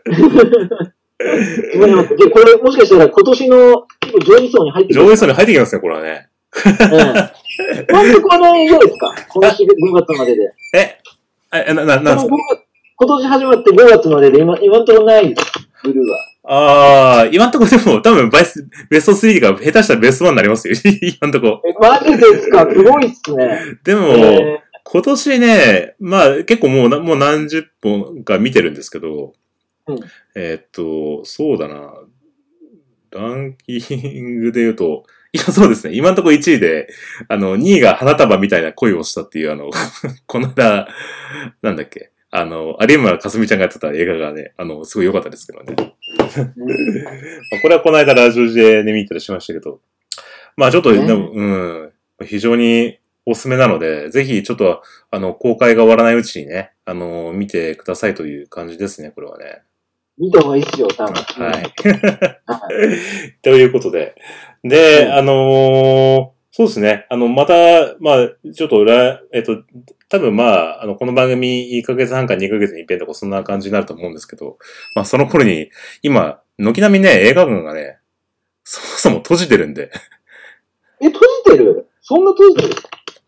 [1.19, 1.25] こ
[1.81, 3.87] れもしかしたら今年の
[4.25, 5.07] 上位層に入ってくる。
[5.07, 6.28] 上映層に入ってきますね、これはね。
[6.55, 7.15] うん。
[7.87, 9.15] 監督は何曜ですか？
[9.29, 9.69] 今年5
[10.07, 10.55] 月までで。
[10.75, 10.99] え、
[11.53, 12.29] え、な、な、なんですか？
[12.29, 12.63] この5月
[13.01, 15.35] 今年始まって5月までで今、今んところない。
[15.85, 16.19] ブルーは。
[17.21, 20.75] あー、今んとこでも多分バイス、ベスト3が下手したらベスト1になりますよ。
[21.21, 21.61] 今んとこ。
[21.65, 22.67] え、マジですか？
[22.71, 23.61] すごいっすね。
[23.85, 29.35] でも、え今年ね、まあ結構もうな、もう何十本か見てるんですけど、
[29.87, 29.99] うん
[30.35, 31.93] えーっと、そうだな、
[33.13, 35.95] ランキングで言うと、いや、そうですね。
[35.95, 36.89] 今んとこ1位で、
[37.29, 39.71] あの、2位が花束みたいな恋をしたっていう、あの、
[40.27, 40.89] この間、
[41.63, 45.75] なんだっけ、あの、有村架純ちゃんがやってた映画がね、あの、すごい良かったですけどね。
[47.63, 49.81] これはこの間ラジオでね、見たりしましたけど、
[50.57, 51.93] まあちょっと、ねでも、うん、
[52.25, 59.63] 非常におすすめなので、ぜひちょっと、あの、公開が終わらないうちにね、あの、見てくださいという感じですね、これはね。
[60.19, 61.15] 見た方がいいっすよ、多分。
[61.15, 61.53] はい。
[61.53, 61.73] はい。
[63.43, 64.17] ということで。
[64.65, 67.07] で、うんあのーそうですね。
[67.09, 69.63] あの、また、まあ、ちょっと裏、えっと、
[70.09, 74.59] 多分まあ、あの、この番組1ヶ月半か2ヶ月に一遍とかそんな感じになると思うんですけど、
[74.97, 75.71] まあ、その頃に、
[76.03, 77.99] 今、軒並みね、映画館がね、
[78.65, 79.93] そもそも閉じてるんで。
[81.01, 81.87] え、閉じてる？
[82.01, 82.75] そんな閉じてる？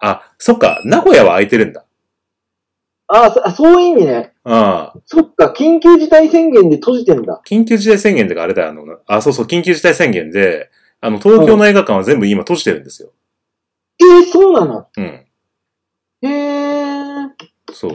[0.00, 1.84] あ、そっか、名古屋は空いてるんだ。
[3.06, 4.32] あそあ、そういう意味ね。
[4.42, 7.40] ああ、そっか、緊急事態宣言で閉じてんだ。
[7.46, 10.68] 緊急事態宣言とかあれだよ、あの、あ、そうそう、緊急事態宣言で、
[11.00, 13.10] あの、東京の映画館は全部今閉じてるんですよ。
[14.00, 14.86] えー、そうなの？
[14.96, 15.26] うん。
[16.22, 17.28] へー、
[17.72, 17.94] そう。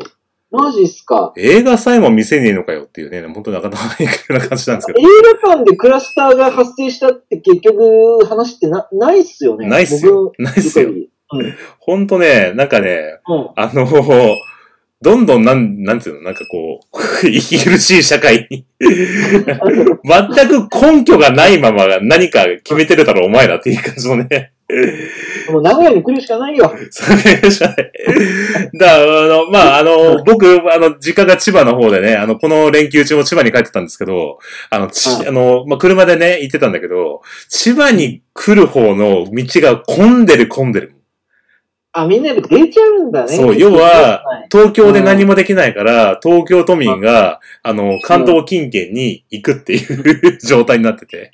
[0.51, 1.33] マジっすか？
[1.37, 5.03] 映画さえも見せねえのかよっていうね、本当なかなかいくような感じなんですけど映。
[5.43, 9.67] 画館でクラスターが発生したって結局話ってな、ないっすよね。
[9.67, 10.41] ないっすよ僕。
[10.41, 10.89] ないっすよ。
[10.89, 11.55] うん。
[11.79, 13.49] ほんとね、なんかね、うん。
[13.55, 13.85] あの、
[15.05, 16.79] どんどんなん、なんていうの、なんかこ
[17.23, 24.53] う、息苦しい社会に、全く根拠がないまま何か決めてるだろう、お前らっていう感じのね。
[25.51, 26.73] もう名古屋に来るしかないよ。
[26.89, 27.91] それじゃない。
[28.79, 34.39] だから、あの、まあ、あの、僕、あの、実家が千葉の方でね、あの、この連休中も千葉に帰ってたんですけど、
[34.71, 40.94] あの、ちうんあの、まあ、車でね、行ってたんだけど、千葉に来る方の道が混んでる混んでる。
[41.97, 43.35] あ、みんなやっぱ出ちゃうんだね。
[43.35, 51.31] そう要ははい東京で何もできないから、東京都民が、あの、関東近県に行くっていう 状態になってて。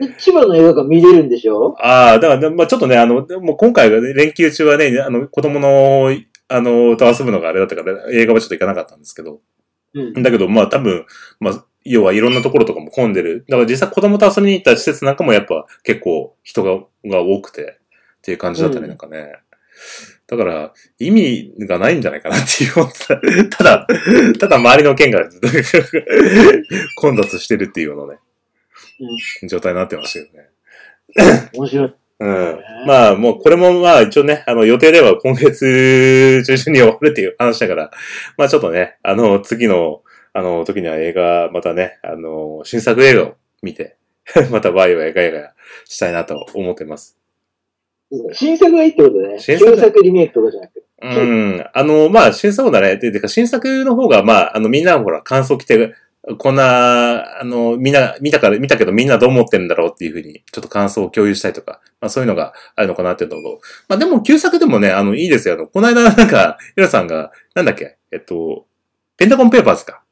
[0.00, 1.74] で千葉の映画館見れるんでしょ？
[1.78, 6.12] ああ、だから、まあちょっとね、あの、もう今回はね、連休中はね、あの、子供の、
[6.48, 9.40] あの、と遊ぶのがあれだったから、映画はちょっと行かなかったんですけど。
[9.94, 10.22] うん。
[10.22, 11.06] だけど、まあ多分、
[11.40, 13.44] まあ、要はいろんなところとかも混んでる。
[13.48, 17.78] だから実際子供と遊びに行った施設なんかもやっぱ結構人がが多くて
[18.18, 19.36] っていう感じだったね、うんなんかね。
[20.26, 23.48] だから、意味がないんじゃないかなっていう。
[23.48, 23.86] ただ、
[24.38, 25.28] ただ周りの県が
[26.96, 28.20] 混雑してるっていうようなね、
[29.48, 30.50] 状態になってましたよね。
[31.54, 31.94] 面白い。
[32.20, 32.58] うん。
[32.86, 37.90] まあ、もうこれもまあ一応ね、あの予定では今月中旬に終わるっていう話だから、
[38.36, 43.96] まあちょっとね、あの次の、あの時には映画、またね、あの、新作映画を見て、
[44.50, 45.54] またワイワイガヤガヤ
[45.84, 47.17] したいなと思ってます。
[48.32, 49.38] 新作がいいってことね。
[49.38, 50.82] 新作旧作リメイクとかじゃなくて。
[51.00, 51.64] うん。
[51.72, 52.96] あの、まあ、新作だね。
[52.96, 55.94] で、てか、新作の方が、まあ、あの、みんなほら、感想来て、
[56.38, 65.54] こんな、あの、みんな、見たから、見たけどみんなどう思ってるんだろうっていうふうに、ちょっと感想を共有したいとか、まあそういうのがあるのかなっていうのと、まあでも、旧作でもね、あの、いいですよ。
[65.54, 68.66] あの、この間、なんか、ヒロさんが、なんだっけ、えっと、
[69.16, 70.02] ペンタゴンペーパーズか。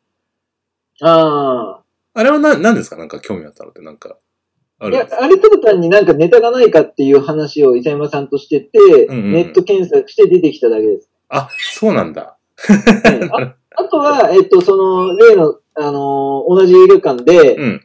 [1.02, 1.80] あ
[2.14, 2.96] あれはな、何ですか？
[2.96, 4.16] なんか興味あったのって、なんか、
[4.78, 4.88] ああ。
[4.88, 11.08] いるや、あれただ単になんかネタがないかっていう話を伊佐山さんとしてて、んうんネット検索して出てきただけです。
[11.28, 12.36] あ、そうなんだ。
[12.68, 12.72] う
[13.26, 17.82] んああとは、 えっと、その、例の、あのー同じ映画館で、うん。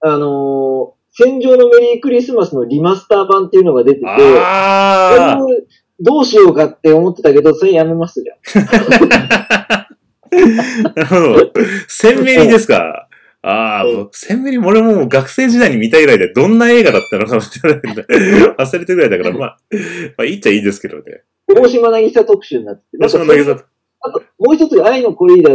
[0.00, 5.62] あのー戦場のメリークリスマスのリマスター版っていうのが出てて、ああこれ
[6.00, 8.36] どうしようかって思ってたけど、それやめますじゃん。
[10.94, 11.50] なるほど。
[11.88, 13.08] センメリですか？
[13.42, 19.58] ああ、うんもうセンメリ、俺もう学生時代に見たぐらいで、どんな映画だったのか 忘れてるぐらいだから、まあ、
[20.18, 21.22] まあ、いいっちゃいいですけどね。
[21.48, 22.98] 大島渚特集になってて。
[23.00, 23.56] 私も投げさ
[24.02, 25.50] あと、もう一つ、愛のコリーダ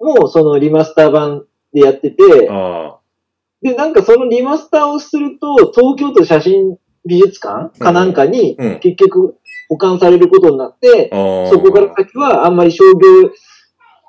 [0.00, 2.96] も、そのリマスター版でやってて、あ
[3.62, 6.76] で、なんかそのリマスターをすると、東京都写真
[7.06, 9.36] 美術館かなんかにうん、結局
[9.68, 11.16] 保管されることになって、あ。
[11.16, 11.50] ああ。
[11.50, 13.30] そこから先はあんまり商業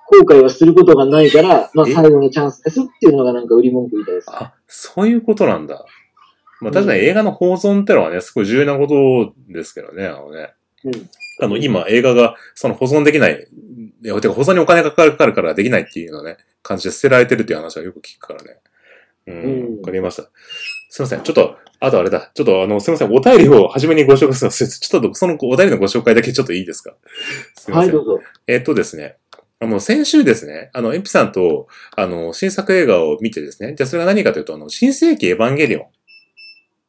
[0.08, 1.94] 公開はすることがないから、まあえ？
[1.94, 4.30] 最後のチャンスですっていうのがなんか売り文句みたいです。
[4.32, 5.86] あ、そういうことなんだ。
[6.62, 10.54] まあ確かに映画の保存ってのはね、すごい重要なことですけどね、あのね。
[10.84, 11.10] うん
[11.42, 13.48] あの、今映画がその保存できない、
[14.04, 18.60] いやてか保存にお金がかかるからできないっていうようなね、感じで捨てられてるっていう話はよく聞くからね。
[19.26, 20.30] うん、うんわかりました。
[20.90, 21.22] すいません。
[21.22, 22.30] ちょっと、あとあれだ。
[22.36, 23.12] ちょっとあの、すいません。
[23.12, 26.94] お便りを初めにご紹介するのちょっとそのお便りのご紹介だけちょっといいですか？
[27.56, 27.96] すいまはい、せん。
[27.96, 28.20] どうぞ。
[28.46, 29.18] えっとですね。
[29.64, 35.86] あの、先週ですね、あの、エピさんと、あの、新作映画を見てですね、じゃあそれが何かというと、あの、新世紀エヴァンゲリオン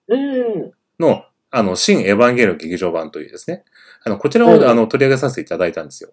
[0.08, 0.72] うん。
[0.98, 3.64] の、あの、新エヴァンゲリオン劇場版というですね、
[4.02, 6.10] あの、こちらを、うんあの、取り上げさせていただいたんですよ。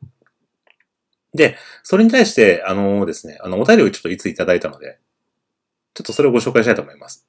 [1.33, 4.99] で、それに対して、あのですね、あの、お便りをちょっといついただいたので、
[5.95, 7.27] ちょっとそれをご紹介したいと思います。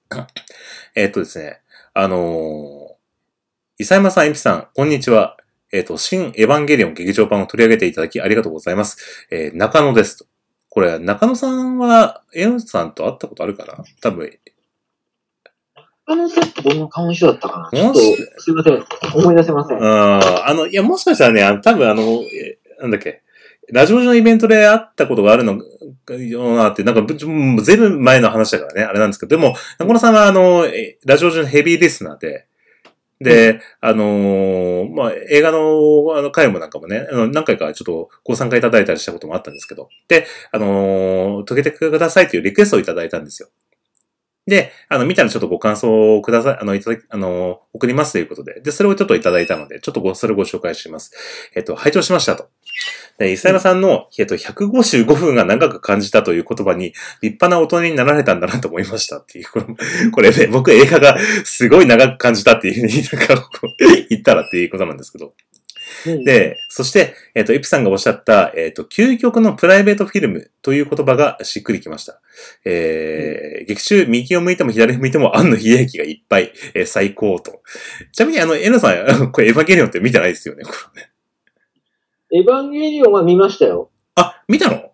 [0.95, 1.63] えっとですね、
[1.95, 5.39] あのー、伊佐山さん、エピさん、こんにちは。
[5.73, 9.27] えっ、と、新エヴァンゲリオン劇場版を取り上げていただきありがとうございます。
[9.31, 10.27] えー中野ですと。
[10.69, 13.85] これ、中野さんは、エノさんと会ったことあるかな？
[14.01, 14.31] 多分、
[16.07, 17.79] あのさっきどんな顔の人だったかな？
[17.79, 18.01] ちょっと、
[18.41, 18.85] すいません。
[19.15, 19.83] 思い出せません。
[19.83, 23.23] ああの、いや、もしかしたらね、あの多分あの、えなんだっけ、
[23.71, 25.59] ラジオのイベントで会ったことがあるの
[26.19, 32.47] ようなって、なんか、ぶもうずいぶん前の話だからね、あれなんですけど、でも、中野さんはあの、えラジオ上のヘビーリスナーで、
[33.23, 43.49] で、あのーまあ、映画の、あの、回もなんかもね、あの何回かちょっとご参加いただいたりしたこともあったんですけど、で、あのー解けてくださいというリクエストをいただいたんですよ。
[44.47, 51.13] で、あの、見たらちょっとご感想をください、あの、いただき、あの、送りますということで、で、それをちょっといただいたので、ちょっとご、それをご紹介します。
[51.55, 52.49] えっと、拝聴しましたと。
[53.19, 59.67] で、伊佐山さんの、えっと、155分が長く感じたという言葉に、立派な大人になられたんだなと思いましたっていう、これ、
[60.11, 63.49] これね、 僕映画がすごい長く感じたっていうふうに、なんか
[64.09, 65.35] 言ったらっていうことなんですけど。
[66.07, 72.21] うん、で、そして、えっ、と、エピさんがおっしゃった、えっ、と、究極のプライベートフィルムという言葉がしっくりきました。
[72.65, 77.63] えー劇中、右を向いても左を向いても、庵野秀明がいっぱい、えー最高と。
[78.13, 81.12] ちなみに、あの、エナさん、これ、エヴァンゲリオンって見てないですよね、これね。
[82.35, 83.91] エヴァンゲリオンは見ましたよ。
[84.15, 84.93] あ、見たの？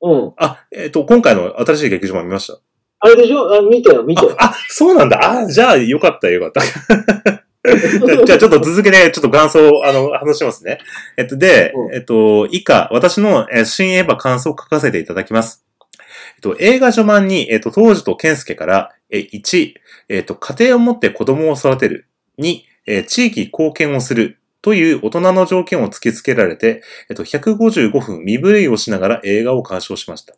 [0.00, 0.32] うん。
[0.38, 2.58] あ、えっ、と、今回の新しい劇場版見ました。
[3.00, 3.54] あれでしょ？
[3.54, 4.34] あ見たよ、見たよ。
[4.38, 5.40] あ、あ、そうなんだ。
[5.40, 6.62] あ、じゃあ、よかった、よかった。
[8.24, 10.78] じゃあ、ちょっと続けて、ちょっと感想を、あの、話しますね。
[11.18, 15.64] えっと、でう、んえっと、以下、私の、えー新エヴァ感想を書かせていただきます。
[16.36, 19.74] えっと、映画序盤に、えっと、当時と健介から、え、1、
[20.08, 22.06] えっと、家庭を持って子供を育てる。
[22.38, 24.38] 2、えー地域貢献をする。
[24.64, 30.34] という大人の条件を突きつけられて、えっと、155分身震いをしながら映画を鑑賞しました。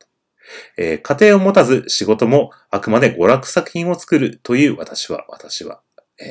[0.76, 5.80] えー家庭を持たず仕事もあくまで娯楽作品を作るという私は、私は。
[6.18, 6.26] えー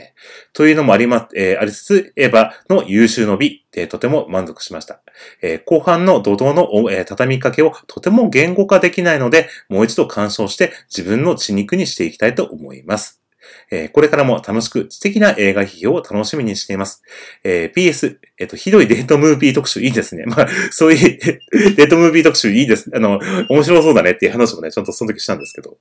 [0.52, 5.02] というのもありま、えーありつつ、エヴァの優秀の美、えーとても満足しました。
[5.42, 13.25] えー後半の怒涛の、えー畳みかけをとても言語化できないので、もう一度鑑賞して自分の血肉にしていきたいと思います。
[13.72, 17.02] えーこれからも楽しく知的な映画批評を楽しみにしています。
[17.44, 20.26] えー PS、えっ、と、ひどいデートムービー特集いいですね。
[20.28, 21.18] まあ、そういう
[21.76, 22.90] デートムービー特集いいです。
[22.94, 23.20] あの、
[23.50, 25.78] 面白そうだねっていう話もね、ちゃんとその時したんですけど。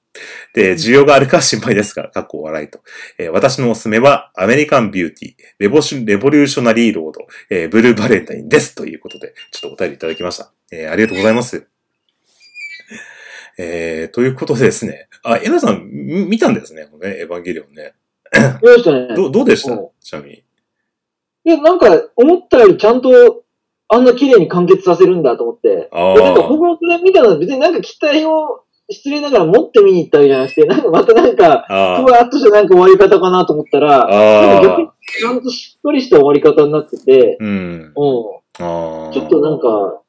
[0.54, 2.80] で、需要があるか心配ですが、かっこ笑いと。
[3.18, 8.74] えー私のおすすめは、アメリカンビューティー、レボシュレボリューショナリーロード、えーブルーバレンタインです。
[8.74, 10.52] ということで、ちょっとお便りいただきました。
[10.70, 11.66] えーありがとうございます。
[13.56, 15.08] えー、ということでですね。
[15.24, 17.94] あ、エナさん、み見たんですね、このね、エヴァンゲリオンね。
[18.62, 19.14] 見ましたね。
[19.14, 19.72] どう、どうでした？
[19.72, 20.36] うんちなみに。
[20.36, 20.42] い
[21.50, 23.42] や、なんか、思ったよりちゃんと、
[23.88, 25.88] あんな綺麗に完結させるんだと思って。
[25.92, 26.48] あでなんか、あ。
[26.48, 34.46] 僕もそれ見たのは別になんか期待を失礼ながら持って見に行ったわけじゃなくて、なんかまたなんか、あふわっとしたなんか終わり方かなと思ったら、あ。
[34.46, 34.94] なんか逆にああ。
[35.20, 37.92] ちゃんとしっかりした終わり方になってて、うん。
[37.94, 38.02] う
[38.58, 39.08] ああ。
[39.10, 39.12] ん。
[39.12, 40.00] ちょっとなんか、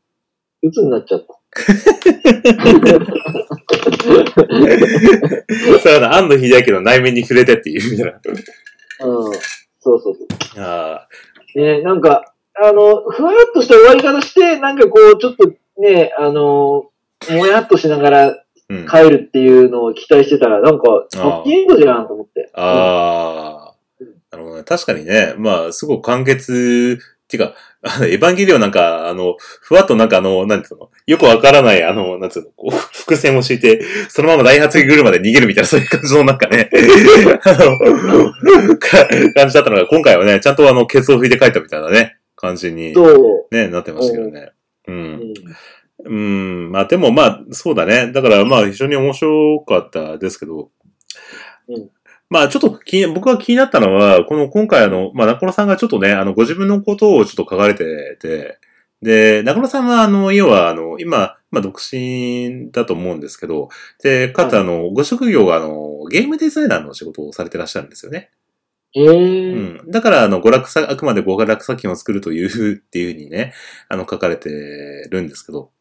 [0.63, 1.34] 鬱になっちゃった。
[5.81, 8.19] それは安野秀明の内面に触れてっていうみたいな。
[9.07, 9.33] うん。
[9.79, 10.15] そうそうそう。
[10.57, 11.07] あ
[11.55, 16.89] ね、なんか、あの、ふわっとした終わり方して、なんかこう、ちょっとね、あの、
[17.29, 18.87] もやっとしながらうん。
[18.87, 22.49] 帰るっていうのを期待してたら、なんか、ハッピーエンドじゃんと思って。
[22.55, 24.63] ああうん、なるほどね。
[24.63, 27.55] 確かにね、まあ、すごく簡潔、っていうか、
[27.87, 36.69] あの、エヴァンゲリオンなんか、あの、ふわっとなんかあの、なんていうの、よくわからない、あの、なんていうの、こう、 伏線を敷いて、そのまま大発に来るまで逃げるみたいな、そういう感じのなんかね、
[37.45, 42.93] あの、か感じだったのが、今回はね、ちゃんとあの、ケツを拭いて帰ったみたいなね、感じに。
[43.51, 44.51] ね、なってましたけどね。
[44.87, 44.91] う。
[44.91, 45.33] うんん
[46.05, 48.11] うん、まあでもまあ、そうだね。
[48.11, 50.69] だからまあ、非常に面白かったですけど、
[51.67, 51.89] うん
[52.29, 58.57] まあちょっと気に、僕が気になったのは、この今回あの、まあ中野さんがちょっとね、あの、ご自分のことをちょっと書かれてて、
[59.01, 63.69] で、中野さんはあの、要はあの、今、まあ独身だと思うんですけど、
[64.01, 68.31] で、かつはいあの、ご職業があの、ゲームデザイナーの仕事をされてらっしゃるんですよね。
[68.95, 69.91] ええうん。
[69.91, 73.53] だから、あの、娯楽さ、あくまで娯楽作品を作るという、っていうふうにね、
[73.89, 74.49] あの、書かれて
[75.11, 75.71] るんですけど。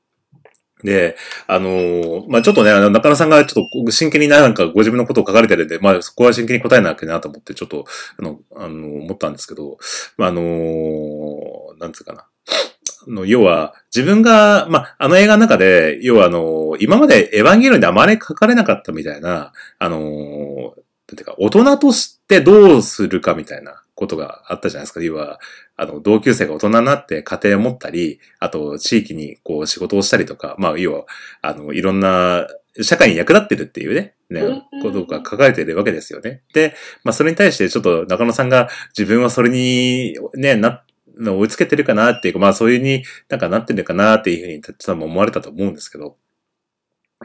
[0.84, 1.16] で、
[1.46, 7.86] あのーまあ、ちょっとね、あの、中野さんがちょっと真剣になんかご自分のことを書かれてるんで、まあ、そこは真剣に答えなきゃなと思って、ちょっと、
[8.18, 9.78] あの、あの、思ったんですけど、
[10.18, 12.26] まあ、あのーなんつうかな。
[13.06, 25.02] あの、要は、自分が、まあ、あの映画の中で、要はあの、今までエヴァンゲリオンであまり書かれなかったみたいな、あのーなんていうか、大人としてどうするかみたいなことがあったじゃないですか。
[25.02, 25.38] 要は、
[25.76, 31.04] あの、同級生が大人になって家庭を持ったり、あと、地域にこう仕事をしたりとか、まあ、要は、
[31.42, 32.46] あの、いろんな、
[32.82, 36.42] 社会に役立ってるっていうね、ねうん、ことが書かれてるわけですよね。
[36.54, 38.68] で、まあ、それに対してちょっと中野さんが
[38.98, 40.82] 自分はそれに、ね、な、
[41.16, 46.16] 追いつけてるかなっていうか、まあ、そういうになんかなってるかなっていうふうに、多分思われたと思うんですけど、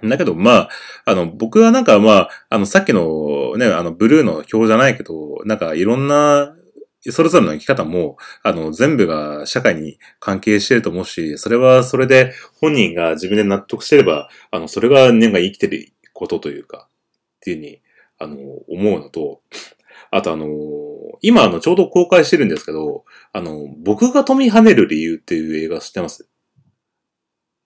[0.03, 0.69] だけど、まあ、
[1.05, 6.55] あの、僕はなんかまあ、あの、さっきのね、あの、ブルーの表じゃないけど、なんかいろんな、
[7.01, 17.81] それぞれの生き方も、あの、全部が社会に関係してると思うし、それはそれで本人が自分で納得してれば、あの、それがね、が生きてることというか、っていうふうに、
[18.19, 18.35] あの、
[18.67, 19.41] 思うのと、
[20.11, 20.47] あとあの、
[21.21, 26.27] 今あの、ちょうど公開してるんですけど、あの、僕が富跳ねる理由っていう映画知ってます？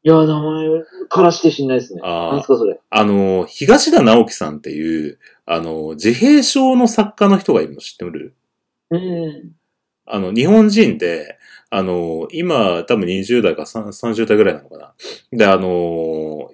[0.04, 0.68] いや、名前
[1.08, 2.02] からして知んないですね。
[2.04, 2.80] あーなんすか、それ？
[2.90, 8.36] あの、東田直樹さんっていう、あの、自閉症の作家の人がいるの知ってる
[8.98, 9.52] うん。
[10.06, 11.38] あの、日本人で、
[11.70, 14.94] あの、今、多分20代か3 30代ぐらいなのかな。
[15.32, 16.50] で、あの、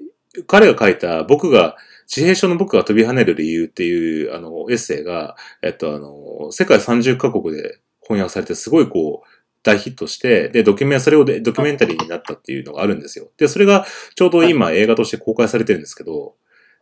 [0.48, 1.76] 彼が書いた、僕が、
[2.08, 9.28] 自閉症の僕が飛び跳ねる理由っていう、あの、エッセイが、えっと、あの、世界30カ国で翻訳されて、すごいこう、
[9.62, 13.30] 大ヒットして、で、ドキュメン、それをでドキュメンタリーになったっていうのがあるんですよ。
[13.38, 13.86] で、それが
[14.16, 16.36] ちょうど今映画として公開されてるんですけど、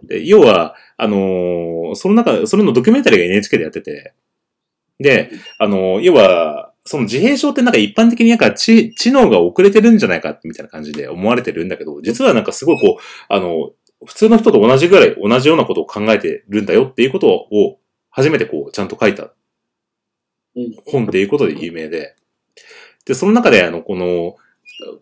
[0.03, 4.13] で要は、あのーその中、それのドキュメンタリーが NHK でやってて、
[4.99, 13.71] で、あのー要は、その自閉症ってなんか一般的になんか知知能が遅れてるんじゃないかみたいな感じで思われてるんだけど、実はなんかすごいこう、あの、
[14.05, 17.79] 普通の人と同じぐらい同じようなことを考えてるんだよっていうことを
[18.09, 19.33] 初めてこう、ちゃんと書いた
[20.55, 20.75] うん。
[20.85, 22.15] 本っていうことで有名で。
[23.05, 24.35] で、その中で、あの、この、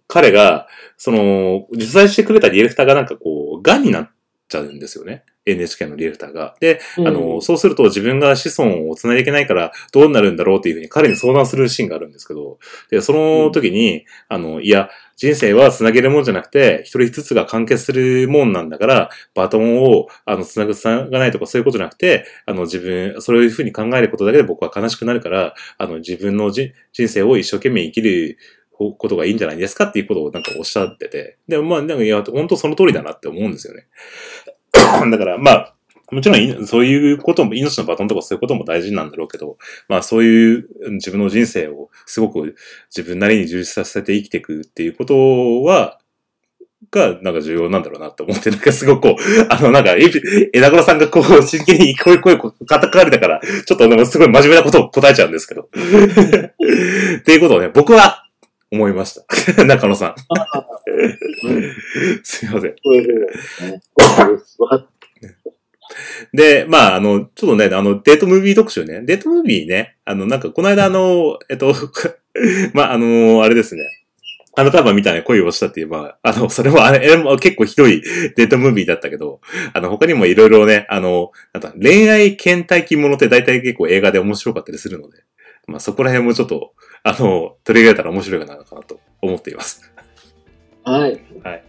[0.08, 0.68] 彼が、
[0.98, 4.12] その、実在してくれたディレクターがなんかこう、癌になっ
[4.48, 5.24] ちゃうんですよね。
[5.46, 6.56] NHK のディレクターが。
[6.60, 28.38] で、あの、そうすると自分が子孫を繋いでいけないからどうなるんだろうっていうふうに彼に相談するシーンがあるんですけど、で、その時に、あの、いや、人生は繋げるもんじゃなくて、一人ずつが完結するもんなんだから、バトンを、あの、繋ぐ、繋がないとかそういうことじゃなくて、あの、自分、そういうふうに考えることだけで僕は悲しくなるから、あの、自分のじ人生を一生懸命生きる
[28.78, 33.88] ことがいいんじゃないですかっていうことをなんかおっしゃってて、でもまあ、なんかいや、本当その通りだなって思うんですよね。
[35.11, 35.76] だから、まあ、
[36.11, 39.57] もちろん、そういうことも、命のバトンとかそういうことも大事なんだろうけど、
[39.89, 42.55] まあそういう自分の人生をすごく
[42.95, 45.99] 自分なりに充実させて生きていくっていうことは、
[46.91, 50.09] が、なんか重要なんだろうなって思って、なんかすごくこう、 あの、なんか、え
[50.53, 55.63] 枝倉さんがこう、真剣にこういう声を叩かれたから、ちょっとなんかすごい真面目なことを答えちゃうんですけど。
[55.63, 58.24] っていうことをね、僕は
[58.72, 59.26] 思いました。
[59.66, 60.16] 中野さん。
[62.24, 62.76] すいません。
[66.34, 69.01] でまあ、あの、ちょっとね、あの、デートムービー特集ね。
[69.01, 71.74] デートムービーね、あの、なんか、この間、あの、えっと、
[72.74, 73.84] まあ、あの、あれですね。
[74.57, 78.01] あなたはみたいな恋をしたっていう、まあ、あの、それも、あれも結構ひどい
[78.36, 79.41] デートムービーだったけど、
[79.74, 85.24] あの、他にもいろいろね、あの、なんか恋愛倦怠期ものって大体結構映画で面白かったりするので、
[85.68, 86.74] まあ、そこら辺もちょっと、
[87.08, 89.91] あの、取り上げたら面白いかなのかなと思っています。
[90.84, 91.22] はい。
[91.43, 91.64] はい。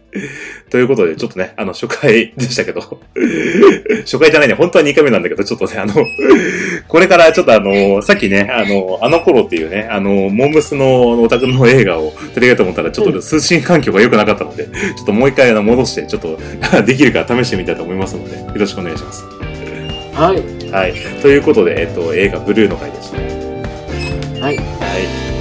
[0.71, 2.81] ということで、ちょっとね、あの、初回でしたけど、
[4.01, 5.93] 初回じゃないね、本当は2回目なんだけど、ちょっとね、あの、
[6.87, 16.39] これからちょっとあの、さっきね、あの、あの頃っていうね、あの、モームスのオタクの映画を取り上げと思ったら、ちょっと通信環境が良くなかったので、ちょっともう一回あの戻して、ちょっと
[16.81, 19.23] できるか試してみたいと思いますので、よろしくお願いします。
[20.13, 20.71] はい。
[20.71, 20.93] はい。
[21.21, 23.46] ということで、えっと、映画ブルーの回でした。
[24.39, 24.57] はい。
[24.57, 24.63] は
[25.33, 25.36] い。